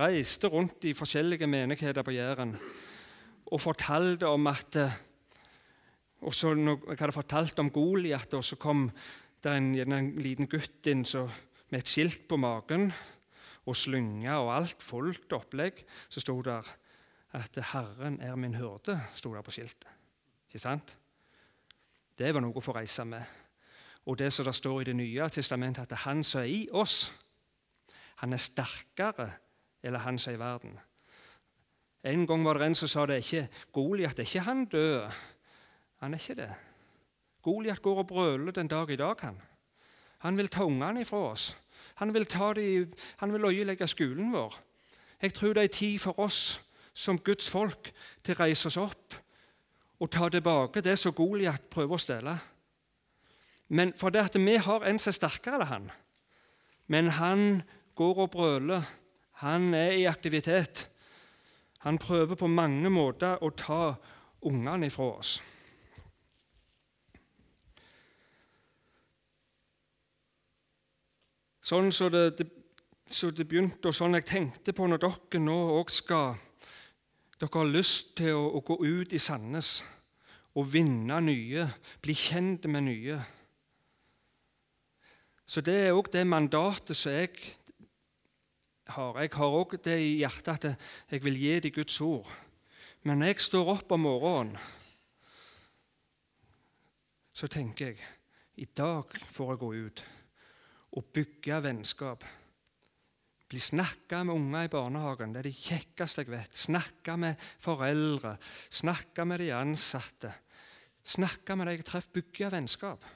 [0.00, 2.56] Reiste rundt i forskjellige menigheter på Jæren
[3.50, 4.76] og fortalte om at
[6.20, 8.90] og så når jeg hadde fortalt om Goliat, så kom
[9.42, 11.24] det en, en, liten gutt inn så,
[11.70, 12.90] med et skilt på magen
[13.64, 15.80] og slynge og alt, fullt opplegg.
[16.08, 16.60] Så sto det
[17.32, 19.88] at 'Herren er min hyrde', sto der på skiltet.
[20.48, 20.96] Ikke sant?
[22.18, 23.22] Det var noe å få reise med.
[24.06, 27.12] Og det som det står i Det nye testamentet, at han som er i oss,
[28.16, 29.30] han er sterkere
[29.82, 30.78] eller han som er i verden.
[32.04, 35.10] En gang var det en som sa det ikke Goliat er ikke han død.
[36.00, 36.50] Han er ikke det.
[37.42, 39.14] Goliat går og brøler den dag i dag.
[39.20, 39.40] Han
[40.18, 41.56] Han vil ta ungene ifra oss.
[41.94, 42.86] Han vil, ta de,
[43.16, 44.54] han vil øyelegge skolen vår.
[45.22, 46.60] Jeg tror det er tid for oss
[46.94, 47.92] som Guds folk
[48.24, 49.14] til å reise oss opp
[50.00, 52.36] og ta tilbake det som Goliat prøver å stjele.
[53.68, 55.90] Men for det at vi har en som er sterkere enn han.
[56.86, 57.62] Men han
[57.94, 58.82] går og brøler.
[59.44, 60.88] Han er i aktivitet.
[61.84, 63.94] Han prøver på mange måter å ta
[64.42, 65.38] ungene ifra oss.
[71.60, 72.46] Sånn så det, det,
[73.04, 76.38] så det, begynte, og sånn jeg tenkte på når dere nå òg skal
[77.40, 79.78] Dere har lyst til å, å, gå ut i Sandnes
[80.60, 81.62] og vinne nye,
[82.04, 83.16] bli kjent med nye.
[85.48, 87.32] Så det er òg det mandatet som jeg
[88.92, 89.22] har.
[89.24, 90.68] Jeg har òg det i hjertet at
[91.14, 92.28] jeg vil gi dem Guds ord.
[93.08, 94.60] Men når jeg står opp om morgenen,
[97.32, 98.04] så tenker jeg
[98.60, 100.08] i dag får jeg gå ut
[100.96, 102.24] å bygge vennskap.
[103.50, 105.32] Bli snakka med unger i barnehagen.
[105.34, 106.54] Det er det kjekkeste jeg vet.
[106.54, 108.36] Snakke med foreldre,
[108.70, 110.30] snakke med de ansatte.
[111.02, 112.20] Snakke med de jeg treffer.
[112.20, 113.08] Bygge vennskap.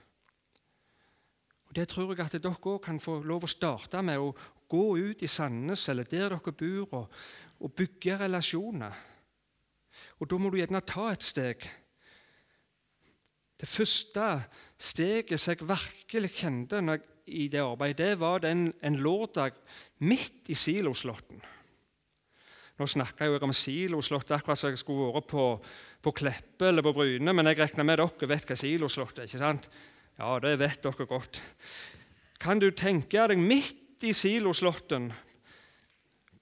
[1.69, 4.19] Og Det tror jeg at dere òg kan få lov å starte med.
[4.19, 4.35] Å
[4.71, 7.17] gå ut i Sandnes eller der dere bor, og,
[7.63, 9.01] og bygge relasjoner.
[10.19, 11.67] Og Da må du gjerne ta et steg.
[13.55, 14.29] Det første
[14.79, 19.57] steget som jeg virkelig kjente når jeg i det arbeidet, det var den, en lørdag
[20.05, 21.41] midt i Siloslåtten.
[22.75, 25.45] Nå snakka jeg om Siloslott akkurat som jeg skulle vært på,
[26.03, 29.29] på Kleppe eller på Bryne, men jeg regner med dere vet hva Siloslott er.
[29.29, 29.69] ikke sant?
[30.19, 31.41] Ja, det vet dere godt.
[32.43, 35.13] Kan du tenke deg, midt i Siloslåtten,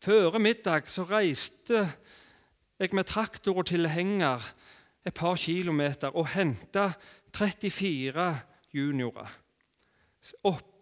[0.02, 1.84] før middag, så reiste
[2.80, 4.42] jeg med traktor og tilhenger
[5.06, 6.88] et par kilometer og henta
[7.36, 8.26] 34
[8.74, 9.30] juniorer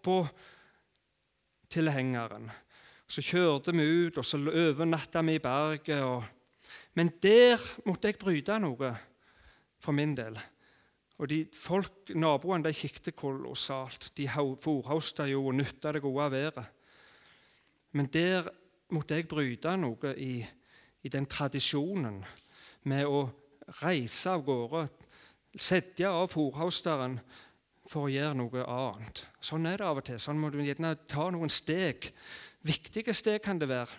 [0.00, 0.24] oppå
[1.68, 2.48] tilhengeren.
[3.10, 6.00] Så kjørte vi ut, og så overnatta vi i berget.
[6.02, 6.24] Og...
[6.96, 8.94] Men der måtte jeg bryte noe
[9.80, 10.38] for min del.
[11.20, 14.12] Og de folk, Naboene de kikket kolossalt.
[14.16, 16.64] De fòrhosta jo og nytta det gode været.
[17.92, 18.48] Men der
[18.94, 20.40] måtte jeg bryte noe i,
[21.02, 22.22] i den tradisjonen
[22.88, 23.26] med å
[23.82, 24.86] reise av gårde,
[25.60, 27.18] sette av fòrhosteren
[27.90, 29.24] for å gjøre noe annet.
[29.42, 30.20] Sånn er det av og til.
[30.22, 32.12] Sånn må du gjerne ta noen steg.
[32.66, 33.98] Viktige steg kan det være,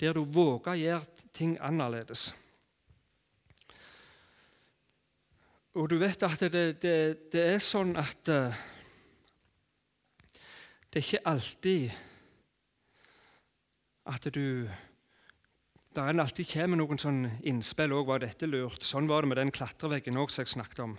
[0.00, 2.30] der du våger å gjøre ting annerledes.
[5.78, 6.94] Og du vet at det, det,
[7.32, 8.60] det er sånn at uh,
[10.90, 11.98] det er ikke alltid
[14.10, 14.66] at du
[15.90, 18.06] Det er alltid kommer noen sånn innspill òg.
[18.06, 18.84] Var dette lurt?
[18.86, 20.92] Sånn var det med den klatreveggen òg som jeg snakket om.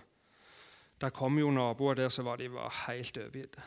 [1.02, 3.60] Der kom jo naboer der som de var helt overgitt.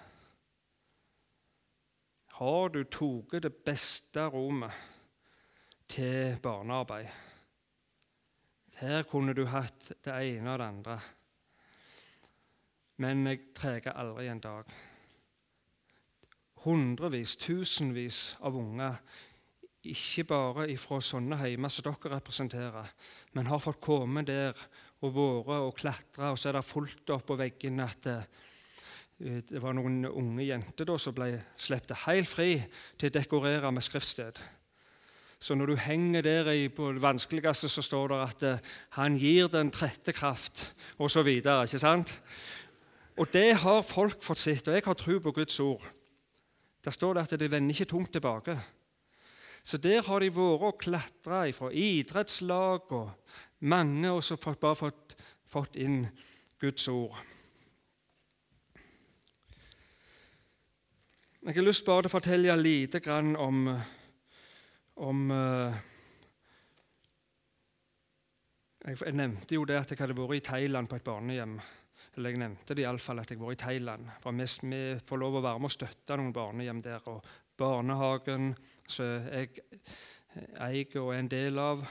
[2.34, 4.72] har du tatt det beste rommet
[5.88, 7.06] til barnearbeid.
[8.80, 10.96] Her kunne du hatt det ene og det andre.
[12.98, 14.72] Men jeg treger aldri en dag.
[16.64, 18.98] Hundrevis, tusenvis av unger,
[19.84, 22.90] ikke bare fra sånne heimer som dere representerer,
[23.36, 24.58] men har fått komme der
[25.04, 28.18] og vært og klatre, og så er det fullt opp på veggene at det,
[29.20, 32.50] eh, var noen unge jenter da, som ble sluppet helt fri
[32.98, 34.40] til å dekorere med skriftsted.
[35.44, 39.18] Så når du henger der i, på det vanskeligste, så står det at uh, 'han
[39.18, 41.28] gir den trette kraft', osv.
[41.28, 42.20] Ikke sant?
[43.18, 45.84] Og det har folk fått sett, og jeg har tro på Guds ord.
[46.84, 48.56] Der står det at det vender ikke tungt tilbake.
[49.64, 53.10] Så der har de vært og klatra fra idrettslag og
[53.60, 56.04] mange, også fått, bare fått, fått inn
[56.60, 57.16] Guds ord.
[61.44, 63.66] Jeg har lyst bare til å fortelle lite grann om
[65.02, 65.74] om uh,
[68.84, 71.56] jeg, nevnte jo det at jeg hadde vært i Thailand på et barnehjem.
[72.14, 74.10] Eller jeg nevnte det iallfall at jeg var i Thailand.
[74.22, 77.08] For vi, får lov å være med og støtte noen barnehjem der.
[77.10, 77.24] Og
[77.58, 78.52] barnehagen
[78.86, 79.64] som jeg
[80.62, 81.82] eier og er en del av,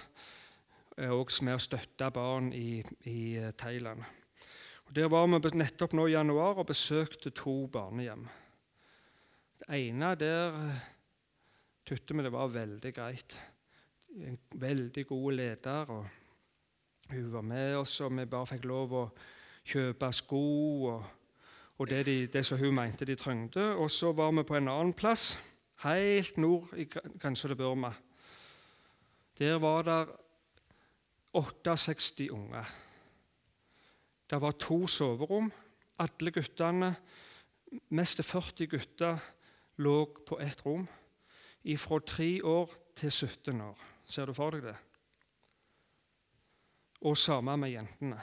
[0.98, 4.04] også med å støtte barn i, i eh, Thailand.
[4.86, 8.28] Og Der var vi nettopp nå i januar og besøkte to barnehjem.
[9.60, 10.60] Det ene der
[11.84, 13.34] Tytte vi det var veldig greit.
[14.16, 15.90] En veldig god leder.
[15.90, 16.06] og
[17.10, 19.02] Hun var med oss, og vi bare fikk lov å
[19.68, 20.44] kjøpe sko
[20.94, 21.04] og,
[21.78, 23.66] og det, de, det, som hun mente de trengte.
[23.76, 25.36] Og så var vi på en annen plass,
[25.84, 27.92] helt nord i grensa til Burma.
[29.40, 30.00] Der var det
[31.34, 32.66] 68 unger.
[34.30, 35.52] Det var to soverom.
[36.00, 36.96] Alle guttene,
[37.90, 39.18] mest 40 gutter,
[39.78, 40.88] lå på ett rom
[41.78, 43.78] fra tre år til 17 år.
[44.06, 44.76] Ser du for deg det?
[47.04, 48.20] Og samme med jentene.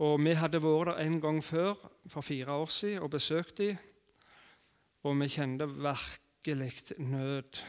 [0.00, 1.74] Og Vi hadde vært der en gang før,
[2.08, 3.76] for fire år siden, og besøkt dem.
[5.02, 7.60] Og vi kjente virkelig nød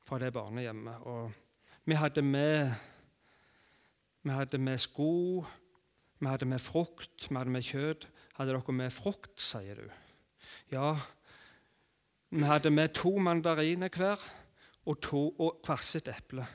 [0.00, 0.96] fra det barnehjemmet.
[1.00, 1.32] Og
[1.84, 2.72] vi hadde med,
[4.24, 5.44] vi hadde med sko,
[6.18, 8.06] vi hadde med frukt, vi hadde med kjøtt.
[8.34, 9.90] Hadde dere med frukt, sier du?
[10.72, 10.94] Ja,
[12.32, 14.22] vi hadde med to mandariner hver
[14.86, 16.46] og, to, og hvert sitt eple.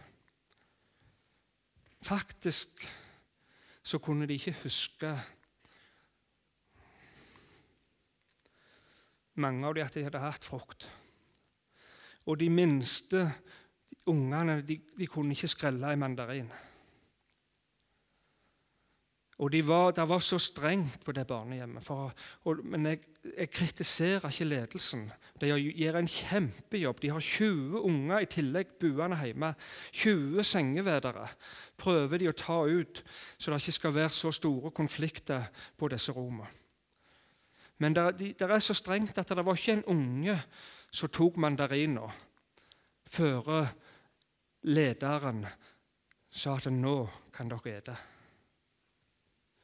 [2.03, 2.82] Faktisk
[3.84, 5.13] så kunne de ikke huske
[9.39, 10.89] mange av dem at de hadde hatt frukt.
[12.27, 13.23] Og de minste
[14.10, 16.51] ungene de, de kunne ikke skrelle en mandarin.
[19.39, 21.84] Og de var, Det var så strengt på det barnehjemmet.
[21.84, 22.99] For, og, men jeg,
[23.38, 25.12] jeg, kritiserer ikke ledelsen.
[25.41, 27.02] De gjør en kjempejobb.
[27.02, 29.54] De har 20 unger i tillegg buende hjemme.
[29.91, 31.28] 20 sengevedere
[31.78, 33.04] prøver de å ta ut,
[33.38, 35.47] så det ikke skal være så store konflikter
[35.78, 36.52] på disse rommene.
[37.80, 40.36] Men det, de, det er så strengt at det var ikke en unge
[40.91, 42.10] som tok mandarina
[43.10, 43.69] før
[44.67, 45.45] lederen
[46.30, 46.97] sa at nå
[47.34, 47.99] kan dere ete.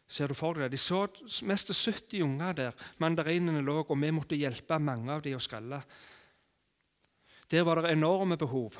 [0.08, 0.70] Ser du for deg?
[0.70, 1.06] De så
[1.50, 2.84] mest 70 unger der.
[3.02, 5.82] Mandarinene lå, og vi måtte hjelpe mange av dem å skrelle.
[7.50, 8.78] Der var det enorme behov.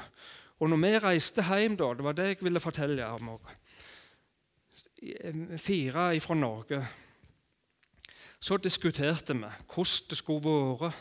[0.60, 3.54] Og når vi reiste hjem, da, det var det jeg ville fortelle om òg
[5.62, 6.80] Fire fra Norge.
[8.40, 10.92] Så diskuterte vi hvordan det skulle være.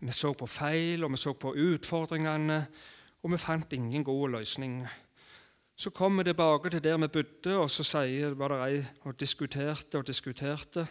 [0.00, 2.58] Vi så på feil, og vi så på utfordringene,
[3.22, 5.05] og vi fant ingen gode løsninger.
[5.76, 8.00] Så kom vi tilbake til der vi bodde, og så
[8.36, 10.86] var det ei og diskuterte og diskuterte.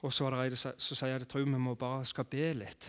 [0.00, 2.52] Og så var det ei som sier at jeg tror vi må bare skal be
[2.56, 2.88] litt.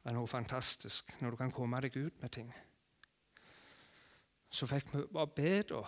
[0.00, 2.48] Det er noe fantastisk når du kan komme deg ut med ting.
[4.48, 5.82] Så fikk vi bare be, da.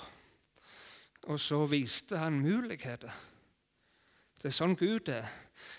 [1.33, 3.13] Og så viste han muligheter.
[4.37, 5.29] Det er sånn Gud er.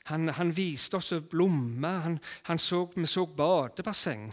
[0.10, 2.18] Han, han viste oss blomster.
[2.96, 4.32] Vi så badebasseng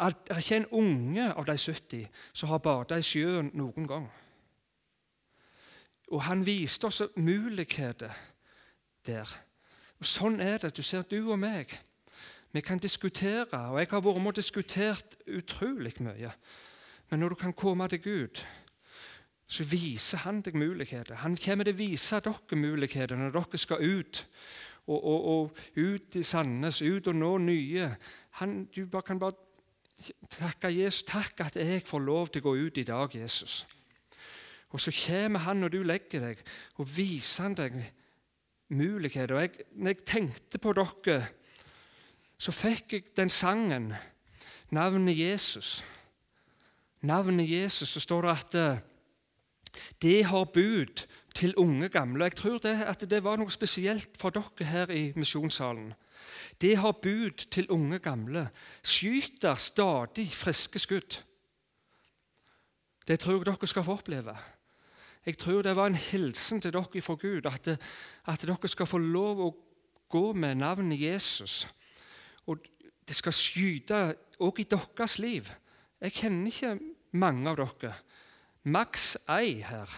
[0.00, 4.06] det er ikke en unge av de 70 som har bada i sjøen noen gang.
[6.10, 8.14] Og han viste oss muligheter
[9.06, 9.28] der.
[10.00, 10.72] Og Sånn er det.
[10.76, 11.76] Du ser, du og meg.
[12.50, 16.32] Vi kan diskutere, og jeg har vært med og diskutert utrolig mye.
[17.10, 18.40] Men når du kan komme til Gud,
[19.50, 21.20] så viser han deg muligheter.
[21.22, 24.24] Han kommer til å vise dere muligheter når dere skal ut.
[24.86, 27.90] Og, og, og ut i Sandnes, ut og nå nye.
[28.40, 29.38] Han, du bare kan bare
[30.30, 31.04] takke Jesus.
[31.08, 33.64] Takk at jeg får lov til å gå ut i dag, Jesus.
[34.70, 36.42] Og så kommer han når du legger deg,
[36.78, 37.78] og viser han deg
[38.70, 39.34] muligheter.
[39.34, 41.18] Og jeg, når jeg tenkte på dere,
[42.40, 43.90] så fikk jeg den sangen,
[44.70, 45.80] navnet Jesus.
[47.02, 48.86] Navnet Jesus, så står det at eh,
[50.02, 52.24] det har bud til unge gamle.
[52.24, 55.92] Jeg tror det, at det var noe spesielt for dere her i misjonssalen.
[56.60, 58.48] Det har bud til unge gamle.
[58.82, 61.22] Skyter stadig friske skudd.
[63.08, 64.36] Det tror jeg dere skal få oppleve.
[65.26, 67.68] Jeg tror det var en hilsen til dere fra Gud, at,
[68.26, 69.50] at dere skal få lov å
[70.08, 71.66] gå med navnet Jesus.
[72.46, 72.60] Og
[73.08, 74.00] det skal skyte
[74.40, 75.50] òg i deres liv.
[76.00, 76.78] Jeg kjenner ikke
[77.12, 77.94] mange av dere.
[78.64, 79.88] Maks ei her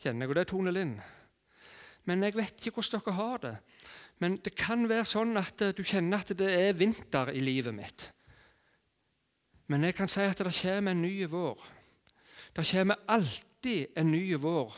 [0.00, 0.96] kjenner jeg, og det er Tone Lind.
[2.04, 3.54] Men jeg vet ikke hvordan dere har det.
[4.22, 8.08] Men det kan være sånn at du kjenner at det er vinter i livet mitt.
[9.66, 11.60] Men jeg kan si at det kommer en ny vår.
[12.54, 14.76] Det kommer alltid en ny vår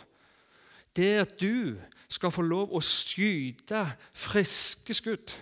[0.97, 1.77] der du
[2.09, 3.83] skal få lov å skyte
[4.17, 5.35] friske skudd.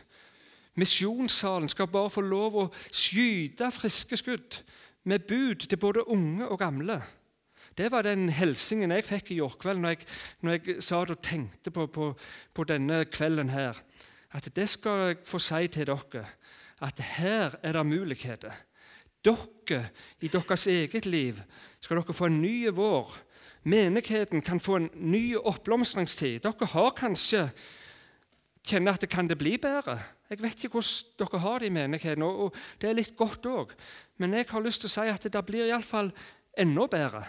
[0.74, 4.58] Misjonssalen skal bare få lov å skyte friske skudd
[5.06, 6.98] med bud til både unge og gamle.
[7.74, 10.06] Det var den helsingen jeg fikk i går kveld når jeg,
[10.46, 12.12] når jeg satt og tenkte på, på,
[12.54, 13.80] på, denne kvelden her.
[14.34, 16.24] At det skal jeg få si til dere,
[16.82, 18.54] at her er det muligheter.
[19.24, 19.88] Dere,
[20.20, 21.40] i deres eget liv,
[21.80, 23.14] skal dere få en ny vår.
[23.64, 26.42] Menigheten kan få en ny oppblomstringstid.
[26.44, 27.48] Dere har kanskje
[28.64, 29.98] kjenner at det kan det bli bedre.
[30.30, 33.72] Jeg vet ikke hvordan dere har det i menigheten, og det er litt godt òg.
[34.18, 36.12] Men jeg har lyst til å si at det blir iallfall
[36.58, 37.24] enda bedre.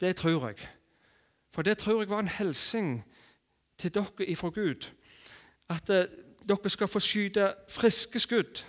[0.00, 0.68] Det tror jeg.
[1.54, 3.02] For det tror jeg var en hilsen
[3.78, 4.86] til dere ifra Gud.
[5.68, 6.08] At eh,
[6.48, 8.62] dere skal få skyte friske skudd.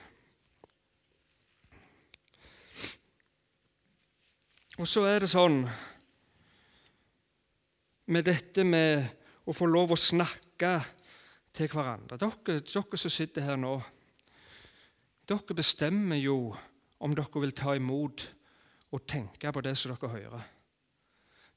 [4.79, 5.61] Og så er det sånn
[8.11, 9.03] med dette med
[9.45, 10.71] å få lov å snakke
[11.51, 13.75] til hverandre Dere, dere som sitter her nå,
[15.27, 16.55] dere bestemmer jo
[17.03, 18.25] om dere vil ta imot
[18.91, 20.49] og tenke på det som dere hører.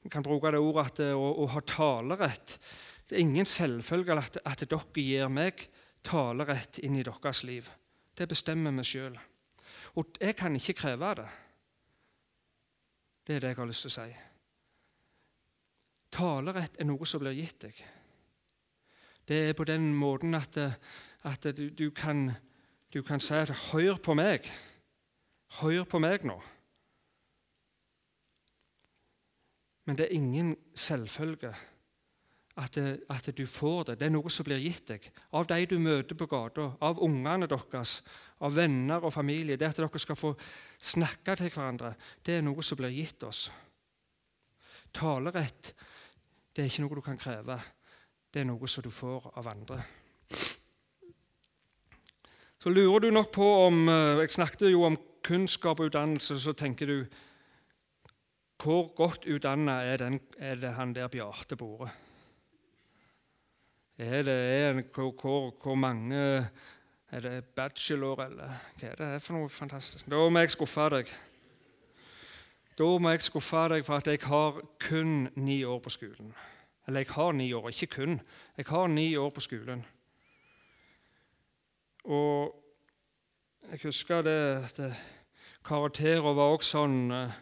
[0.04, 2.58] Vi kan bruke det ordet at å, å ha talerett.
[3.08, 5.64] Det er ingen selvfølge at, at dere gir meg
[6.04, 7.70] talerett inn i deres liv.
[8.14, 9.16] Det bestemmer vi sjøl.
[9.96, 11.26] Og jeg kan ikke kreve det.
[13.24, 14.14] Det er det jeg har lyst til å si.
[16.14, 17.80] Talerett er noe som blir gitt deg.
[19.24, 20.58] Det er på den måten at,
[21.24, 22.28] at du, du, kan,
[22.92, 24.52] du kan si at 'hør på meg'.
[25.62, 26.42] Hør på meg nå.
[29.84, 31.52] Men det er ingen selvfølge
[32.56, 33.98] at, at, du får det.
[34.00, 37.48] Det er noe som blir gitt deg av de du møter på gata, av ungene
[37.50, 37.98] deres,
[38.40, 39.58] av venner og familie.
[39.58, 40.34] Det at dere skal få
[40.78, 43.48] snakke til hverandre, det er noe som blir gitt oss.
[44.94, 45.74] Talerett
[46.54, 47.58] det er ikke noe du kan kreve.
[48.30, 49.80] Det er noe som du får av andre.
[52.62, 56.38] Så lurer du nok på om eh, Jeg snakket jo om kunnskap og utdannelse.
[56.38, 56.98] Så tenker du
[58.64, 60.02] hvor godt utdanna er,
[60.38, 61.90] er, det han der Bjarte Bore?
[63.98, 66.48] Er det, er hvor, hvor, hvor, mange
[67.10, 70.08] Er det bachelor, eller hva er det for noe fantastisk?
[70.10, 71.12] Da må jeg skuffe deg.
[72.78, 76.32] Da må jeg skuffe deg for at jeg har kun ni år på skolen.
[76.88, 78.18] Eller jeg har ni år, ikke kun.
[78.56, 79.84] Jeg har ni år på skolen.
[82.04, 82.64] Og
[83.70, 84.40] jeg husker det,
[84.76, 84.90] det
[85.64, 87.38] Karakterer var også sånn eh,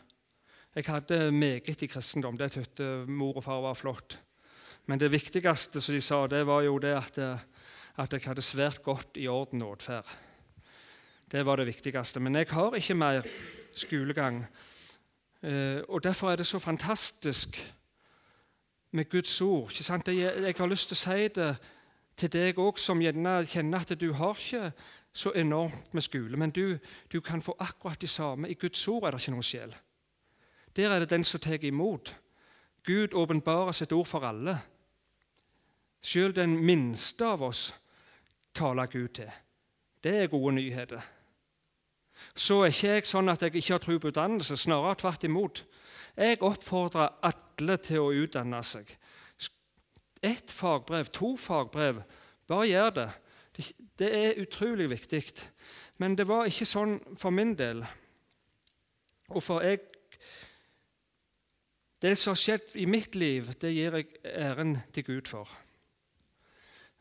[0.75, 2.39] jeg hadde meget i kristendom.
[2.39, 4.19] Det syntes mor og far var flott.
[4.87, 7.19] Men det viktigste som de sa, det var jo det at,
[7.99, 10.09] at jeg hadde svært godt i orden og atferd.
[11.33, 12.21] Det var det viktigste.
[12.21, 13.23] Men jeg har ikke mer
[13.73, 14.47] skolegang.
[15.43, 17.75] Eh, og Derfor er det så fantastisk
[18.91, 19.71] med Guds ord.
[19.71, 20.09] Ikke sant?
[20.09, 21.57] Jeg har lyst til å si det
[22.17, 24.73] til deg òg, som gjerne kjenner at du har ikke
[25.13, 26.79] så enormt med skole, men du,
[27.13, 28.49] du kan få akkurat det samme.
[28.49, 29.75] I Guds ord er det ikke noe sjel.
[30.77, 32.17] Der er det den som tar imot.
[32.85, 34.59] Gud åpenbarer sitt ord for alle.
[36.03, 37.75] Selv den minste av oss
[38.55, 39.31] taler Gud til.
[40.05, 41.01] Det er gode nyheter.
[42.35, 45.63] Så er ikke jeg sånn at jeg ikke har tro på utdannelse, snarere tvert imot.
[46.17, 48.91] Jeg oppfordrer alle til å utdanne seg.
[50.23, 52.03] Ett fagbrev, to fagbrev,
[52.47, 53.09] bare gjør det.
[53.99, 55.23] Det er utrolig viktig.
[55.99, 57.83] Men det var ikke sånn for min del.
[59.33, 59.81] Og for jeg
[62.03, 65.51] det som har skjedd i mitt liv, det gir jeg æren til Gud for.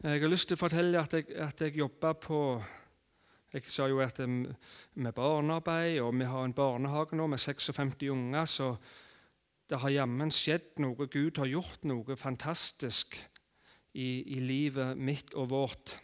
[0.01, 2.41] Jeg har lyst til å fortelle at jeg, at jeg jobber på
[3.51, 8.45] Jeg sa jo at med barnearbeid, og vi har en barnehage nå med 56 unger,
[8.45, 8.75] så
[9.67, 11.07] det har jammen skjedd noe.
[11.11, 13.17] Gud har gjort noe fantastisk
[13.93, 15.97] i, i livet mitt og vårt.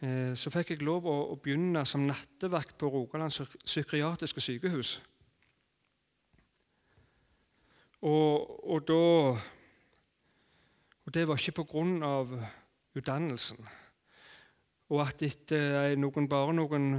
[0.00, 3.30] eh, så fikk jeg lov å, å begynne som nattevakt på Rogaland
[3.64, 5.00] psykiatriske sykehus.
[8.06, 9.34] Og, og, da,
[11.06, 12.30] og det var ikke på grunn av
[12.96, 13.58] utdannelsen.
[14.94, 16.92] Og at etter noen, bare noen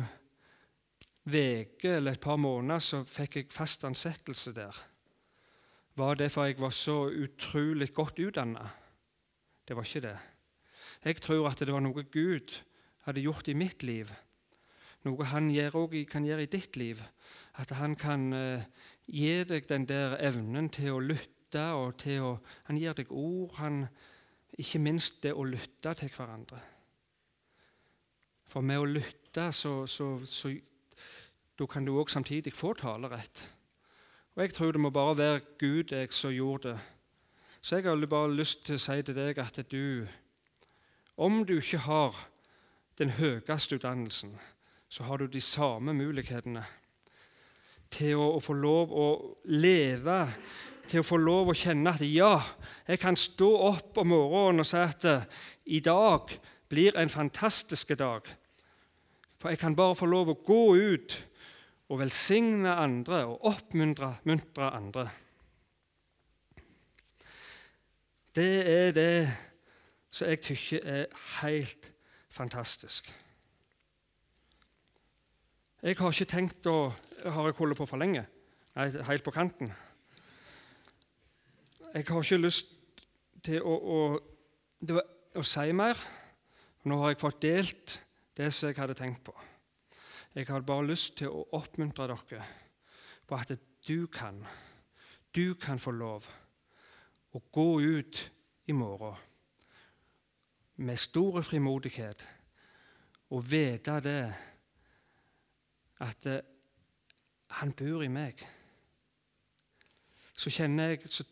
[1.28, 4.76] uker eller et par måneder så fikk jeg fast ansettelse der.
[5.98, 8.68] Var det for jeg var så utrolig godt utdanna?
[9.68, 10.18] Det var ikke det.
[11.04, 12.54] Jeg tror at det var noe Gud
[13.08, 14.12] hadde gjort i mitt liv.
[15.08, 17.02] Noe han gjør også, kan gjøre i ditt liv.
[17.56, 18.30] At han kan
[19.08, 21.34] uh, gi deg den der evnen til å lytte.
[21.74, 23.56] og til å, Han gir deg ord.
[23.58, 23.88] Han,
[24.58, 26.60] ikke minst det å lytte til hverandre.
[28.48, 30.52] For med å lytte så, så, så
[31.60, 33.52] da kan du òg samtidig få talerett.
[34.36, 36.80] Og Jeg tror det må bare være Gud jeg som gjorde det.
[37.62, 40.08] Så jeg har bare lyst til å si til deg at du,
[41.18, 42.16] om du ikke har
[42.98, 44.38] den høyeste utdannelsen,
[44.90, 46.64] så har du de samme mulighetene
[47.92, 49.08] til å, å, få lov å
[49.54, 50.20] leve,
[50.88, 52.36] til å få lov å kjenne at ja,
[52.88, 55.08] jeg kan stå opp om morgenen og si at
[55.68, 56.32] i dag
[56.72, 58.28] blir en fantastisk dag.
[59.38, 61.18] For jeg kan bare få lov å gå ut
[61.88, 65.08] og velsigne andre og oppmuntre andre.
[68.36, 69.14] Det er det
[70.14, 71.06] som jeg syns er
[71.42, 71.92] helt
[72.30, 73.08] fantastisk.
[75.88, 76.92] Jeg har ikke tenkt å
[77.24, 78.26] Har jeg holdt på for lenge?
[78.76, 79.70] Nei, helt på kanten.
[81.94, 82.74] Jeg har ikke lyst
[83.44, 84.98] til å, å,
[85.40, 85.96] å si mer.
[86.84, 87.96] Nå har jeg fått delt
[88.36, 89.34] det som jeg hadde tenkt på.
[90.36, 92.44] Jeg hadde bare lyst til å oppmuntre dere
[93.26, 93.56] på at
[93.88, 94.44] du kan,
[95.32, 96.28] du kan få lov
[97.32, 98.22] å gå ut
[98.68, 99.16] i morgen
[100.84, 102.28] med stor frimodighet
[103.32, 104.22] og vite det
[106.04, 106.44] at eh,
[107.60, 108.42] han bor i meg,
[110.38, 111.24] så kjenner jeg, så,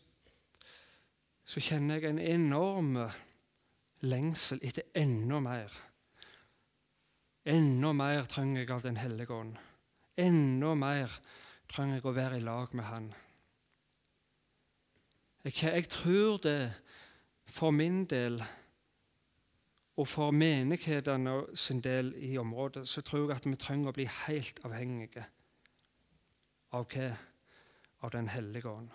[1.46, 2.96] så kjenner jeg en enorm
[4.06, 5.76] lengsel etter enda mer.
[7.46, 9.54] Enda mer trenger jeg av Den hellige ånd.
[10.18, 11.12] Enda mer
[11.70, 13.12] trenger jeg å være i lag med Han.
[15.44, 16.58] Jeg, jeg tror det
[17.46, 18.40] for min del
[19.96, 24.04] og for menighetene sin del i området så tror jeg at vi trenger å bli
[24.26, 25.24] helt avhengige
[26.76, 27.14] av hva?
[28.04, 28.90] Av Den hellige ånd.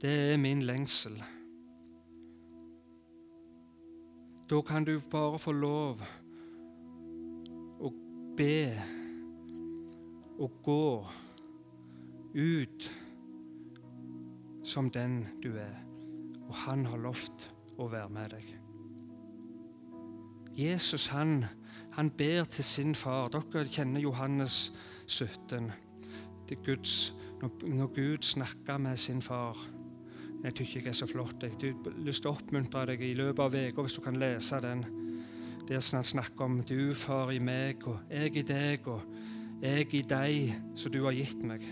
[0.00, 1.18] Det er min lengsel.
[4.50, 6.04] Da kan du bare få lov
[7.82, 7.90] å
[8.38, 8.62] be
[10.38, 10.86] og gå
[12.38, 12.88] ut
[14.62, 15.87] som den du er
[16.48, 18.48] og han har lovt å være med deg.
[20.58, 21.44] Jesus han,
[21.94, 23.28] han ber til sin far.
[23.30, 24.72] Dere kjenner Johannes
[25.06, 25.70] 17.
[26.48, 27.14] Det Guds,
[27.62, 29.58] når Gud snakker med sin far.
[30.42, 31.42] Jeg syns jeg er så flott.
[31.42, 34.60] Jeg har lyst til å oppmuntre deg i løpet av uka hvis du kan lese
[34.64, 34.84] den.
[35.68, 39.02] Der han snakker om du, far, i meg, og jeg i deg, og
[39.62, 41.66] jeg i deg, som du har gitt meg.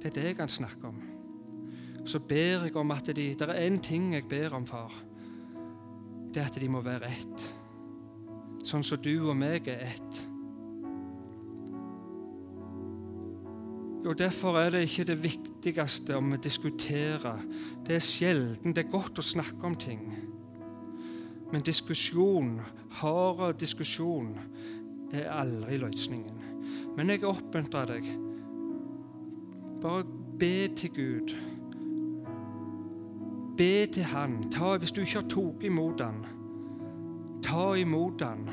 [0.00, 1.11] Det er det han snakker om
[2.04, 4.92] så ber jeg om at de, det er én ting jeg ber om, far.
[6.32, 7.48] Det er at de må være ett.
[8.66, 10.22] Sånn som du og meg er ett.
[14.02, 17.42] Og Derfor er det ikke det viktigste om vi diskuterer.
[17.86, 18.74] Det er sjelden.
[18.74, 20.02] Det er godt å snakke om ting.
[21.52, 22.56] Men diskusjon,
[22.98, 24.34] hard diskusjon,
[25.12, 26.42] er aldri løsningen.
[26.96, 28.08] Men jeg oppmuntrer deg.
[29.82, 30.06] Bare
[30.40, 31.34] be til Gud.
[33.62, 34.50] Be til Han.
[34.50, 36.24] Ta, hvis du ikke har tatt imot Han,
[37.46, 38.48] ta imot Han.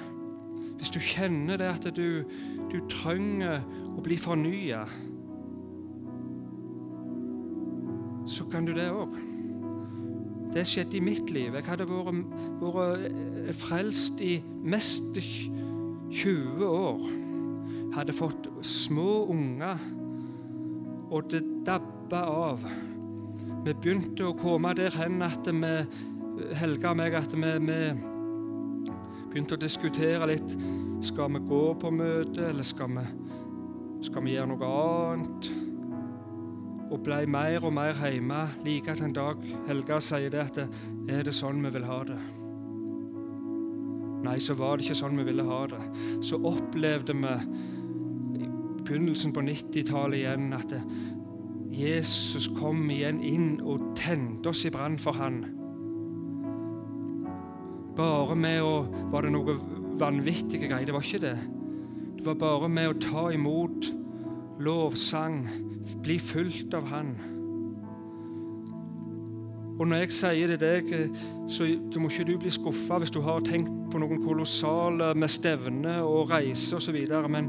[0.77, 2.21] Hvis du kjenner det at du,
[2.69, 4.83] du trenger å bli fornya,
[8.29, 9.17] så kan du det òg.
[10.53, 11.57] Det skjedde i mitt liv.
[11.57, 12.21] Jeg hadde vært,
[12.61, 17.01] vært frelst i mest 20 år.
[17.97, 19.81] Hadde fått små unger,
[21.09, 22.69] og det dabba av.
[23.59, 25.71] Vi begynte å komme der hen at vi,
[26.55, 27.79] Helga og meg, at vi, vi,
[29.29, 30.55] begynte å diskutere litt.
[31.03, 33.03] Skal vi gå på møte, eller skal vi,
[34.07, 35.51] skal vi gjøre noe annet?
[36.89, 38.45] Og ble mer og mer hjemme.
[38.63, 42.19] Like at en dag Helga sier det at er det sånn vi vil ha det?
[44.23, 45.83] Nei, så var det ikke sånn vi ville ha det.
[46.25, 47.35] Så opplevde vi
[48.39, 48.49] i
[48.87, 50.81] begynnelsen på 90-tallet igjen at det,
[51.69, 55.43] Jesus kom igjen inn og tente oss i brann for Han.
[57.95, 58.75] bare med å
[59.11, 59.55] Var det noe
[59.99, 60.85] vanvittige greier?
[60.85, 61.37] Det var ikke det.
[62.17, 63.89] Det var bare med å ta imot
[64.59, 65.47] lovsang,
[66.03, 67.13] bli fulgt av Han.
[69.79, 70.89] Og når jeg sier det deg,
[71.47, 71.63] så
[71.95, 76.33] må ikke du bli skuffa hvis du har tenkt på noen kolossale med stevne og
[76.33, 76.97] reise osv.
[77.31, 77.47] Men,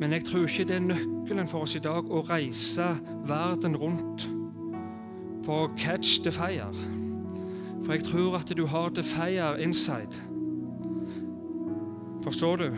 [0.00, 2.88] men jeg tror ikke det er nøkkelen for oss i dag å reise
[3.26, 4.26] verden rundt
[5.46, 6.68] for å catch the fire.
[7.84, 10.12] For jeg tror at du har the fire inside.
[12.26, 12.68] Forstår du?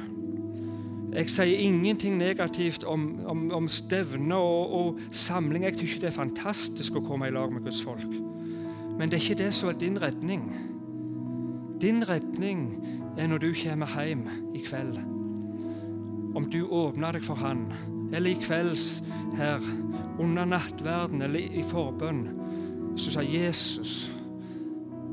[1.12, 5.64] Jeg sier ingenting negativt om, om, om stevner og, og, samling.
[5.64, 8.18] Jeg syns det er fantastisk å komme i lag med Guds folk.
[8.98, 10.50] Men det er ikke det som er din redning.
[11.80, 12.66] Din redning
[13.16, 15.17] er når du kommer hjem i kveld.
[16.36, 17.68] Om du åpner deg for Han,
[18.12, 19.02] eller i kvelds
[19.38, 19.62] her,
[20.18, 22.24] under nattverden eller i forbønn,
[22.98, 24.08] så sier Jesus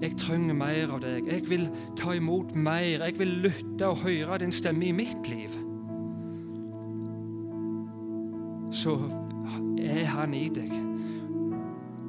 [0.01, 1.29] jeg trenger mer av deg.
[1.31, 3.05] Jeg vil ta imot mer.
[3.07, 5.55] Jeg vil lytte og høre din stemme i mitt liv.
[8.75, 8.95] så
[9.79, 10.73] er han i deg.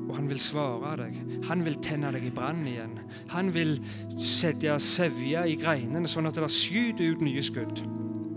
[0.06, 1.18] Og han vil svare deg.
[1.48, 2.98] Han vil tenne deg i brann igjen.
[3.32, 3.76] Han vil
[4.22, 7.82] sette sevje i greinene, sånn at det skyter ut nye skudd.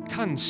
[0.10, 0.48] Kanskje